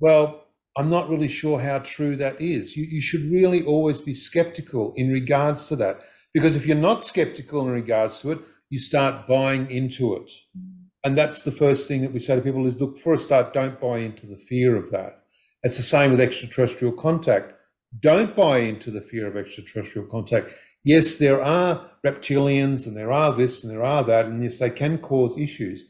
[0.00, 0.44] well,
[0.76, 2.76] I'm not really sure how true that is.
[2.76, 6.00] You, you should really always be skeptical in regards to that.
[6.34, 10.30] Because if you're not skeptical in regards to it, you start buying into it.
[10.54, 10.72] Mm.
[11.04, 13.54] And that's the first thing that we say to people is look, for a start,
[13.54, 15.22] don't buy into the fear of that.
[15.62, 17.54] It's the same with extraterrestrial contact.
[18.00, 20.52] Don't buy into the fear of extraterrestrial contact.
[20.84, 24.70] Yes, there are reptilians and there are this and there are that, and yes, they
[24.70, 25.84] can cause issues.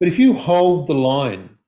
[0.00, 1.58] But if you hold the line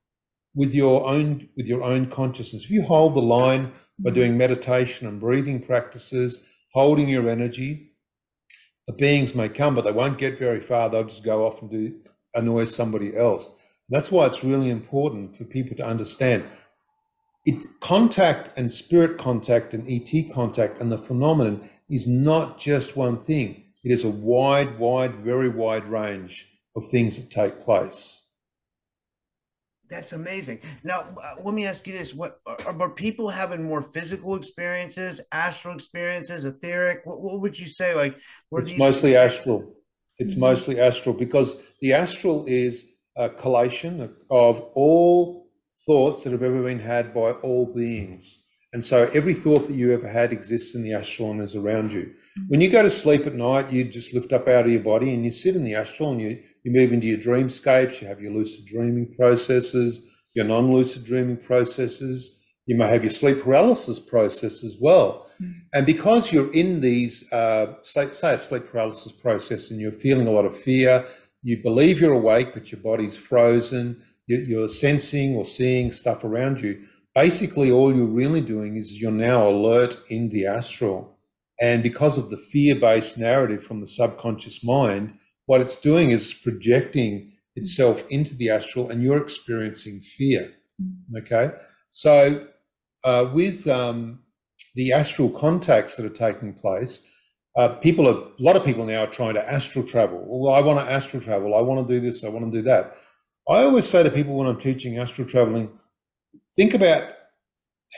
[0.55, 2.65] with your own with your own consciousness.
[2.65, 6.39] If you hold the line by doing meditation and breathing practices,
[6.73, 7.93] holding your energy,
[8.87, 10.89] the beings may come, but they won't get very far.
[10.89, 11.95] They'll just go off and do
[12.35, 13.51] annoy somebody else.
[13.89, 16.45] That's why it's really important for people to understand
[17.47, 23.19] it contact and spirit contact and ET contact and the phenomenon is not just one
[23.19, 23.65] thing.
[23.83, 28.23] It is a wide, wide, very wide range of things that take place.
[29.91, 30.61] That's amazing.
[30.85, 35.21] Now, uh, let me ask you this: What are, are, people having more physical experiences,
[35.33, 37.01] astral experiences, etheric?
[37.05, 37.95] What, what would you say?
[37.95, 38.17] Like,
[38.53, 39.75] it's mostly astral.
[40.19, 40.43] It's mm-hmm.
[40.43, 42.87] mostly astral because the astral is
[43.17, 45.49] a collation of, of all
[45.87, 48.39] thoughts that have ever been had by all beings.
[48.73, 51.93] And so every thought that you ever had exists in the astral and is around
[51.93, 52.03] you.
[52.03, 52.43] Mm-hmm.
[52.49, 55.13] When you go to sleep at night, you just lift up out of your body
[55.13, 58.21] and you sit in the astral and you you move into your dreamscapes, you have
[58.21, 62.37] your lucid dreaming processes, your non lucid dreaming processes.
[62.67, 65.29] You may have your sleep paralysis process as well.
[65.43, 65.55] Mm.
[65.73, 70.29] And because you're in these, uh, say, say, a sleep paralysis process and you're feeling
[70.29, 71.07] a lot of fear,
[71.43, 76.87] you believe you're awake, but your body's frozen, you're sensing or seeing stuff around you.
[77.15, 81.19] Basically, all you're really doing is you're now alert in the astral.
[81.61, 85.15] And because of the fear based narrative from the subconscious mind,
[85.47, 90.53] what it's doing is projecting itself into the astral and you're experiencing fear.
[90.81, 91.17] Mm-hmm.
[91.19, 91.55] Okay.
[91.91, 92.47] So,
[93.03, 94.21] uh, with um,
[94.75, 97.07] the astral contacts that are taking place,
[97.57, 100.25] uh, people are, a lot of people now are trying to astral travel.
[100.27, 101.57] Well, I want to astral travel.
[101.57, 102.25] I want to do this.
[102.25, 102.95] I want to do that.
[103.49, 105.71] I always say to people when I'm teaching astral traveling,
[106.61, 107.05] think about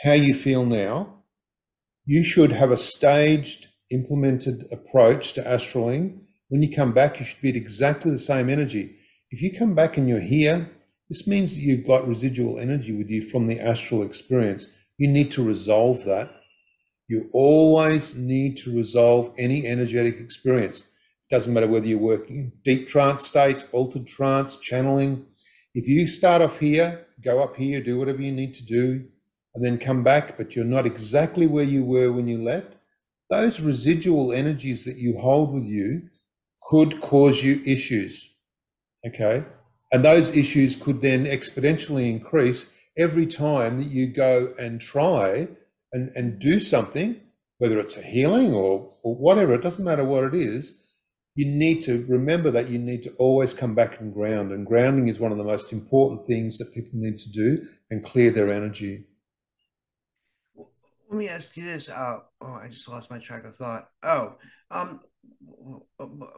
[0.04, 1.12] how you feel now.
[2.04, 6.20] You should have a staged, implemented approach to astraling
[6.52, 8.94] when you come back, you should be at exactly the same energy.
[9.30, 10.70] If you come back and you're here,
[11.08, 14.66] this means that you've got residual energy with you from the astral experience.
[14.98, 16.30] You need to resolve that.
[17.08, 20.82] You always need to resolve any energetic experience.
[20.82, 25.24] It doesn't matter whether you're working in deep trance states, altered trance, channeling.
[25.74, 29.06] If you start off here, go up here, do whatever you need to do,
[29.54, 32.74] and then come back, but you're not exactly where you were when you left,
[33.30, 36.02] those residual energies that you hold with you
[36.62, 38.28] could cause you issues.
[39.06, 39.44] Okay.
[39.90, 42.66] And those issues could then exponentially increase
[42.96, 45.48] every time that you go and try
[45.92, 47.20] and, and do something,
[47.58, 50.81] whether it's a healing or, or whatever, it doesn't matter what it is.
[51.34, 54.52] You need to remember that you need to always come back and ground.
[54.52, 58.04] And grounding is one of the most important things that people need to do and
[58.04, 59.06] clear their energy.
[60.54, 61.88] Let me ask you this.
[61.88, 63.88] Uh, oh, I just lost my track of thought.
[64.02, 64.36] Oh,
[64.70, 65.00] um,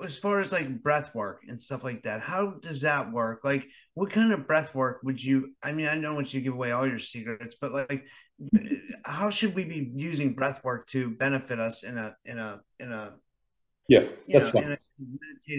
[0.05, 3.67] as far as like breath work and stuff like that how does that work like
[3.95, 6.53] what kind of breath work would you i mean i don't want you to give
[6.53, 8.05] away all your secrets but like
[9.07, 12.93] how should we be using breath work to benefit us in a in a in
[12.93, 13.15] a
[13.89, 14.79] yeah that's know, fine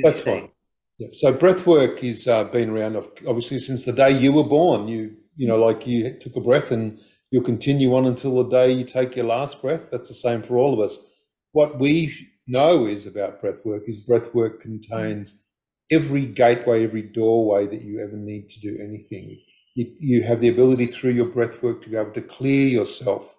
[0.03, 0.41] that's state?
[0.41, 0.49] fine
[0.97, 1.07] yeah.
[1.13, 2.95] so breath work is uh, been around
[3.27, 6.71] obviously since the day you were born you you know like you took a breath
[6.71, 6.99] and
[7.31, 10.57] you'll continue on until the day you take your last breath that's the same for
[10.57, 10.97] all of us
[11.51, 12.13] what we
[12.47, 15.41] know is about breath work is breath work contains
[15.91, 19.39] every gateway, every doorway that you ever need to do anything.
[19.75, 23.35] You, you have the ability through your breath work to be able to clear yourself.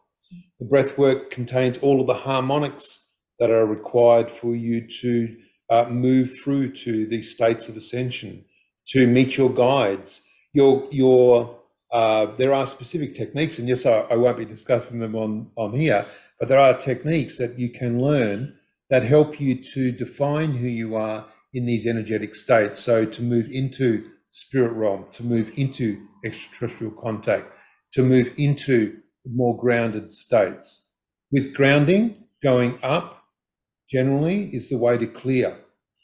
[0.60, 3.05] The breath work contains all of the harmonics
[3.38, 5.36] that are required for you to
[5.70, 8.44] uh, move through to these states of ascension,
[8.88, 10.22] to meet your guides.
[10.52, 11.58] Your your
[11.92, 15.72] uh, there are specific techniques, and yes, I, I won't be discussing them on on
[15.72, 16.06] here,
[16.38, 18.54] but there are techniques that you can learn
[18.90, 22.78] that help you to define who you are in these energetic states.
[22.78, 27.52] So to move into spirit realm, to move into extraterrestrial contact,
[27.92, 30.84] to move into more grounded states.
[31.32, 33.15] With grounding, going up
[33.88, 35.58] generally is the way to clear,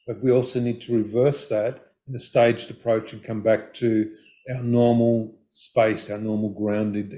[0.07, 4.13] but we also need to reverse that in a staged approach and come back to
[4.55, 7.15] our normal space, our normal grounded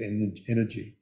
[0.49, 0.97] energy.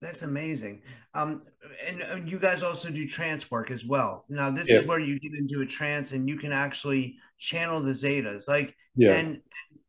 [0.00, 0.82] That's amazing.
[1.14, 1.42] Um,
[1.86, 4.24] and, and, you guys also do trance work as well.
[4.28, 4.78] Now, this yeah.
[4.78, 8.76] is where you get into a trance and you can actually channel the zetas, like,
[8.94, 9.16] yeah.
[9.16, 9.40] and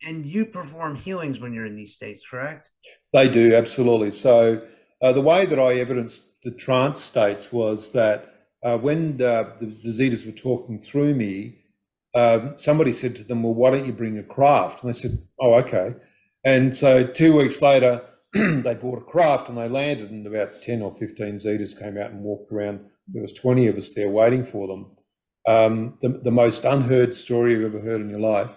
[0.08, 2.72] and you perform healings when you're in these states, correct?
[3.12, 4.12] They do absolutely.
[4.12, 4.66] So
[5.02, 8.29] uh, the way that I evidenced the trance states was that
[8.64, 11.56] uh, when the, the, the zetas were talking through me,
[12.16, 15.20] um, somebody said to them, "Well, why don't you bring a craft?" And they said,
[15.40, 15.96] "Oh, okay."
[16.44, 18.02] And so two weeks later
[18.34, 22.12] they bought a craft and they landed, and about 10 or 15 Zetas came out
[22.12, 22.82] and walked around.
[23.08, 24.96] There was 20 of us there waiting for them.
[25.48, 28.54] Um, the, the most unheard story you've ever heard in your life.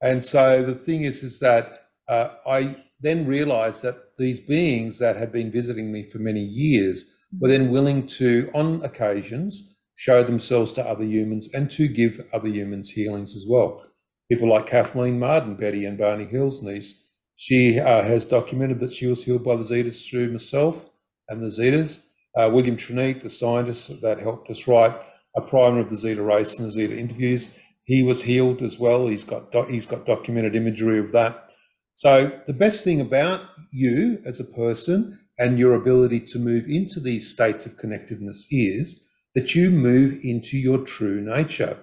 [0.00, 5.16] And so the thing is, is that uh, I then realized that these beings that
[5.16, 10.72] had been visiting me for many years were then willing to, on occasions, show themselves
[10.72, 13.82] to other humans and to give other humans healings as well.
[14.30, 17.02] People like Kathleen Marden, Betty and Barney Hill's niece,
[17.36, 20.86] she uh, has documented that she was healed by the Zetas through myself
[21.28, 22.06] and the Zetas.
[22.36, 24.94] Uh, William Treneat, the scientist that helped us write
[25.36, 27.50] a primer of the Zeta race and the Zeta interviews,
[27.84, 29.06] he was healed as well.
[29.06, 31.50] He's got he's got documented imagery of that.
[31.94, 37.00] So the best thing about you as a person and your ability to move into
[37.00, 39.02] these states of connectedness is
[39.34, 41.78] that you move into your true nature.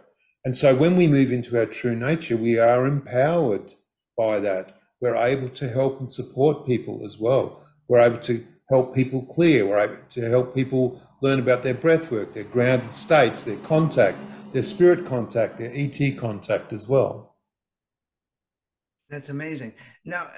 [0.46, 3.74] And so when we move into our true nature, we are empowered
[4.18, 4.76] by that.
[5.00, 7.64] We're able to help and support people as well.
[7.88, 9.66] We're able to help people clear.
[9.66, 14.18] We're able to help people learn about their breath work, their grounded states, their contact,
[14.52, 17.33] their spirit contact, their ET contact as well.
[19.10, 19.74] That's amazing.
[20.06, 20.30] Now,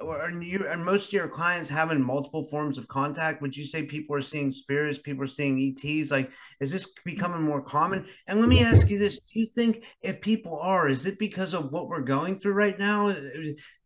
[0.00, 3.40] uh, are you and most of your clients having multiple forms of contact?
[3.40, 6.10] Would you say people are seeing spirits, people are seeing ETs?
[6.10, 6.30] Like,
[6.60, 8.06] is this becoming more common?
[8.26, 11.54] And let me ask you this: Do you think if people are, is it because
[11.54, 13.08] of what we're going through right now?
[13.08, 13.14] Uh,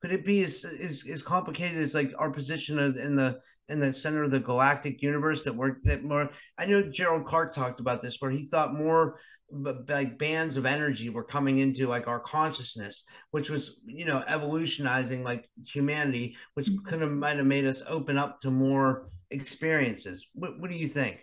[0.03, 3.39] could it be as as, as complicated as like our position in the
[3.69, 6.31] in the center of the galactic universe that we're that more?
[6.59, 9.21] I know Gerald Clark talked about this, where he thought more
[9.51, 15.23] like bands of energy were coming into like our consciousness which was you know evolutionizing
[15.23, 16.85] like humanity which mm-hmm.
[16.85, 20.89] could have might have made us open up to more experiences what, what do you
[20.89, 21.21] think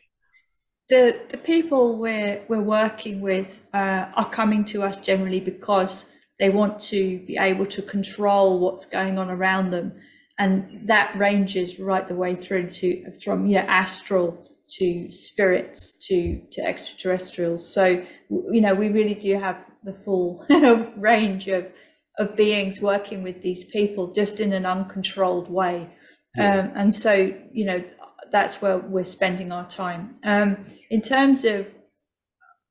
[0.87, 6.05] the the people we're we're working with uh, are coming to us generally because
[6.39, 9.93] they want to be able to control what's going on around them
[10.37, 14.45] and that ranges right the way through to from you know astral
[14.77, 17.71] to spirits to to extraterrestrials.
[17.73, 20.45] So you know we really do have the full
[20.97, 21.71] range of
[22.19, 25.89] of beings working with these people just in an uncontrolled way.
[26.35, 26.59] Yeah.
[26.59, 27.83] um, and so you know
[28.31, 30.15] that's where we're spending our time.
[30.23, 31.67] Um, in terms of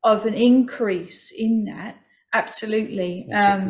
[0.05, 2.02] of an increase in that
[2.35, 3.29] Absolutely.
[3.35, 3.69] Um,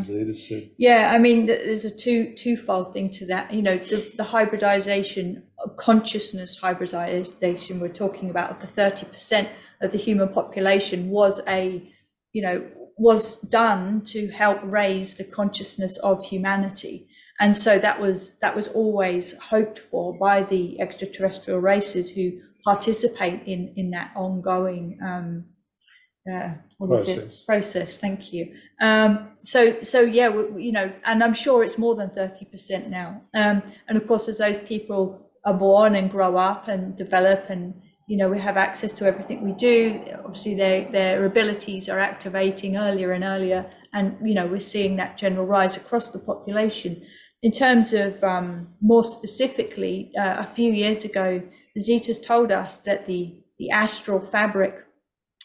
[0.77, 3.53] yeah, I mean, there's a two twofold thing to that.
[3.53, 5.43] You know, the, the hybridization,
[5.77, 9.49] consciousness hybridization we're talking about of the 30%
[9.81, 11.93] of the human population was a,
[12.33, 12.65] you know,
[12.97, 17.09] was done to help raise the consciousness of humanity.
[17.41, 22.31] And so that was that was always hoped for by the extraterrestrial races who
[22.65, 25.47] participate in in that ongoing um,
[26.31, 26.51] uh,
[26.89, 27.45] process.
[27.45, 28.55] process thank you.
[28.81, 33.23] Um, so so yeah we, you know and i'm sure it's more than 30% now.
[33.35, 37.75] Um, and of course as those people are born and grow up and develop and
[38.07, 42.77] you know we have access to everything we do obviously their their abilities are activating
[42.77, 43.69] earlier and earlier.
[43.93, 47.03] And you know we're seeing that general rise across the population.
[47.43, 51.43] In terms of um, more specifically uh, a few years ago
[51.75, 54.75] the zetas told us that the the astral fabric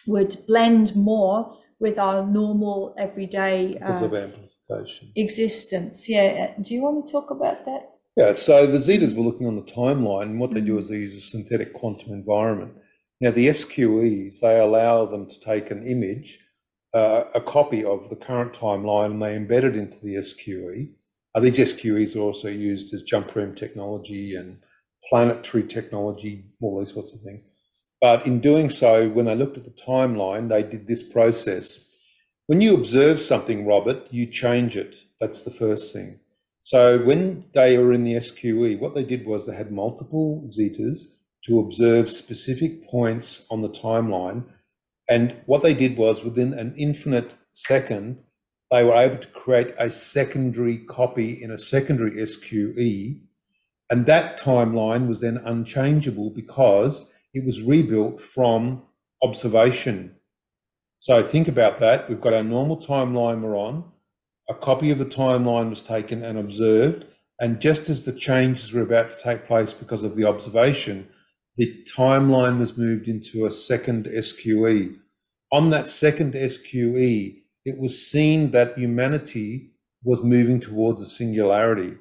[0.08, 6.10] would blend more with our normal everyday uh, of amplification existence.
[6.10, 6.54] Yeah.
[6.60, 7.92] Do you want to talk about that?
[8.16, 8.34] Yeah.
[8.34, 11.14] So the Zetas were looking on the timeline, and what they do is they use
[11.14, 12.74] a synthetic quantum environment.
[13.22, 16.40] Now the SQEs they allow them to take an image,
[16.94, 20.90] uh, a copy of the current timeline, and they embed it into the SQE.
[21.36, 24.58] Uh, these SQEs are also used as jump room technology and
[25.10, 27.44] planetary technology, all these sorts of things.
[28.00, 31.84] But in doing so, when they looked at the timeline, they did this process.
[32.46, 34.98] When you observe something, Robert, you change it.
[35.20, 36.20] That's the first thing.
[36.62, 41.04] So when they were in the SQE, what they did was they had multiple zetas
[41.46, 44.44] to observe specific points on the timeline.
[45.10, 48.20] And what they did was within an infinite second,
[48.70, 53.22] they were able to create a secondary copy in a secondary SQE.
[53.90, 57.06] And that timeline was then unchangeable because
[57.38, 58.82] it was rebuilt from
[59.22, 60.16] observation.
[60.98, 62.10] So think about that.
[62.10, 63.84] We've got our normal timeline we're on.
[64.50, 67.06] A copy of the timeline was taken and observed.
[67.40, 71.08] And just as the changes were about to take place because of the observation,
[71.58, 74.96] the timeline was moved into a second SQE.
[75.52, 77.36] On that second SQE,
[77.66, 79.74] it was seen that humanity
[80.04, 81.94] was moving towards a singularity.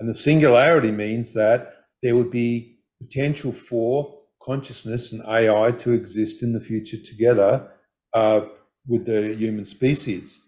[0.00, 4.17] And the singularity means that there would be potential for
[4.48, 7.68] consciousness and AI to exist in the future together
[8.14, 8.40] uh,
[8.86, 10.40] with the human species.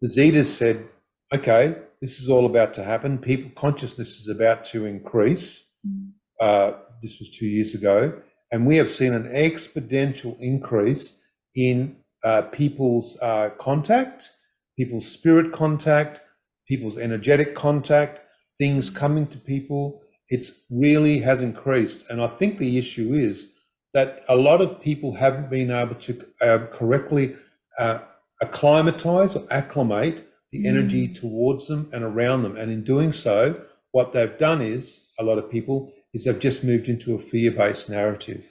[0.00, 0.88] The Zetas said,
[1.32, 3.18] okay, this is all about to happen.
[3.18, 5.72] People consciousness is about to increase.
[5.86, 6.12] Mm.
[6.40, 6.72] Uh,
[7.02, 8.14] this was two years ago.
[8.50, 11.20] And we have seen an exponential increase
[11.54, 14.30] in uh, people's uh, contact,
[14.78, 16.22] people's spirit contact,
[16.66, 18.20] people's energetic contact,
[18.58, 22.04] things coming to people, it really has increased.
[22.08, 23.52] And I think the issue is
[23.92, 27.36] that a lot of people haven't been able to uh, correctly
[27.78, 27.98] uh,
[28.42, 30.68] acclimatize or acclimate the mm.
[30.68, 32.56] energy towards them and around them.
[32.56, 33.60] And in doing so,
[33.92, 37.52] what they've done is, a lot of people, is they've just moved into a fear
[37.52, 38.44] based narrative.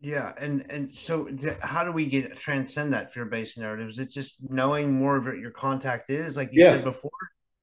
[0.00, 1.28] Yeah, and and so
[1.60, 3.88] how do we get transcend that fear-based narrative?
[3.88, 6.72] Is it just knowing more of what your contact is, like you Yeah.
[6.72, 7.10] said before?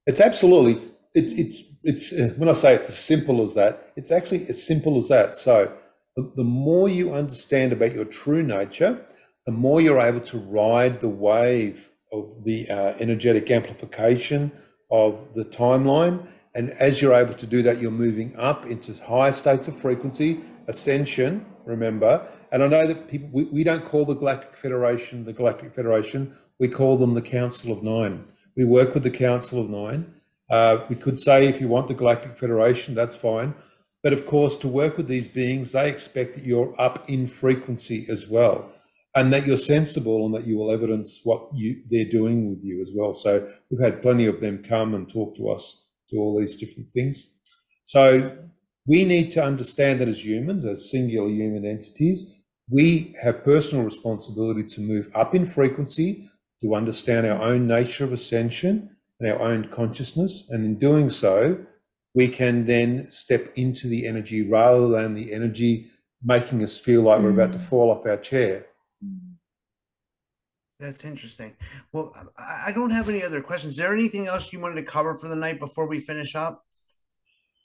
[0.06, 0.82] It's absolutely
[1.14, 4.64] it's it's it's uh, when I say it's as simple as that, it's actually as
[4.64, 5.36] simple as that.
[5.36, 5.72] So
[6.16, 9.00] the, the more you understand about your true nature,
[9.46, 14.52] the more you're able to ride the wave of the uh, energetic amplification
[14.90, 16.26] of the timeline.
[16.56, 20.40] And as you're able to do that, you're moving up into higher states of frequency,
[20.68, 22.24] ascension, remember.
[22.52, 26.36] And I know that people, we, we don't call the Galactic Federation the Galactic Federation,
[26.60, 28.24] we call them the Council of Nine.
[28.56, 30.14] We work with the Council of Nine.
[30.50, 33.54] Uh, we could say if you want the Galactic Federation, that's fine.
[34.02, 38.06] But of course, to work with these beings, they expect that you're up in frequency
[38.10, 38.70] as well,
[39.14, 42.82] and that you're sensible and that you will evidence what you they're doing with you
[42.82, 43.14] as well.
[43.14, 46.88] So we've had plenty of them come and talk to us to all these different
[46.88, 47.30] things.
[47.84, 48.36] So
[48.86, 54.64] we need to understand that as humans, as singular human entities, we have personal responsibility
[54.64, 56.28] to move up in frequency,
[56.62, 60.44] to understand our own nature of ascension and our own consciousness.
[60.50, 61.64] And in doing so,
[62.14, 65.90] we can then step into the energy rather than the energy
[66.22, 67.68] making us feel like we're about to Mm.
[67.68, 68.66] fall off our chair.
[70.80, 71.54] That's interesting.
[71.92, 73.72] Well, I, I don't have any other questions.
[73.74, 76.64] Is there anything else you wanted to cover for the night before we finish up?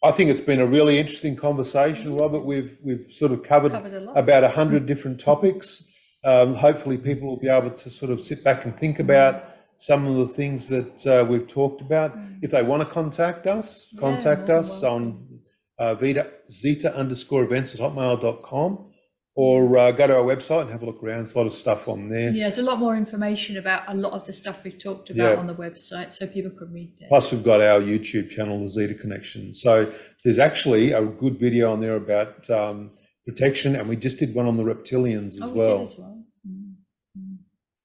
[0.04, 2.39] I think it's been a really interesting conversation, Robert.
[2.45, 5.84] We've we've sort of covered Covered a about a hundred different topics.
[6.24, 9.43] Um, hopefully, people will be able to sort of sit back and think about
[9.80, 12.16] some of the things that uh, we've talked about.
[12.42, 15.40] If they want to contact us, contact than us on
[15.80, 18.92] uh, Vita, zeta underscore events at hotmail.com
[19.36, 21.20] or uh, go to our website and have a look around.
[21.20, 22.30] There's a lot of stuff on there.
[22.32, 25.36] Yeah, there's a lot more information about a lot of the stuff we've talked about
[25.36, 25.40] Yeah.
[25.40, 27.08] on the website, so people can read it.
[27.08, 29.54] Plus, we've got our YouTube channel, the Zeta Connection.
[29.54, 29.94] So
[30.26, 32.92] there's actually a good video on there about um,
[33.26, 35.78] protection, and we just did one on the reptilians as oh, we well.
[35.78, 36.18] did as well.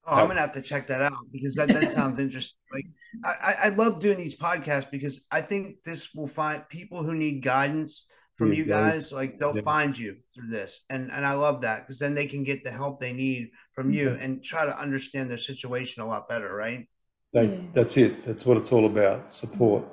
[0.07, 2.59] Oh, I'm gonna have to check that out because that, that sounds interesting.
[2.73, 2.87] Like
[3.25, 7.15] I, I I love doing these podcasts because I think this will find people who
[7.15, 8.71] need guidance from Yeah, you right.
[8.71, 9.13] guys.
[9.13, 9.63] Like they'll Yeah.
[9.63, 12.71] find you through this, and and I love that because then they can get the
[12.71, 16.87] help they need from you and try to understand their situation a lot better, right?
[17.33, 18.25] They, That's it.
[18.25, 19.33] That's what it's all about.
[19.33, 19.85] Support.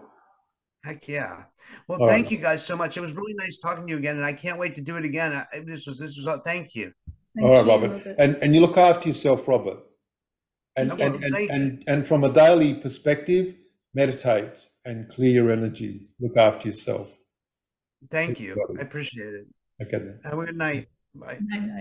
[0.84, 1.44] Heck yeah!
[1.88, 2.32] Well, All thank right.
[2.32, 2.98] you guys so much.
[2.98, 5.06] It was really nice talking to you again, and I can't wait to do it
[5.06, 5.32] again.
[5.34, 6.42] I, this was this was all.
[6.42, 6.92] Thank you.
[7.36, 8.16] Thank all right, you, Robert.
[8.18, 9.78] And and you look after yourself, Robert.
[10.76, 13.56] And and, and, and and from a daily perspective,
[13.94, 16.08] meditate and clear your energy.
[16.20, 17.18] Look after yourself.
[18.10, 18.76] Thank Thank you, you.
[18.80, 19.48] I appreciate it.
[19.82, 20.20] Okay then.
[20.24, 20.88] Have a good night.
[21.14, 21.38] Bye.
[21.42, 21.80] Night, night.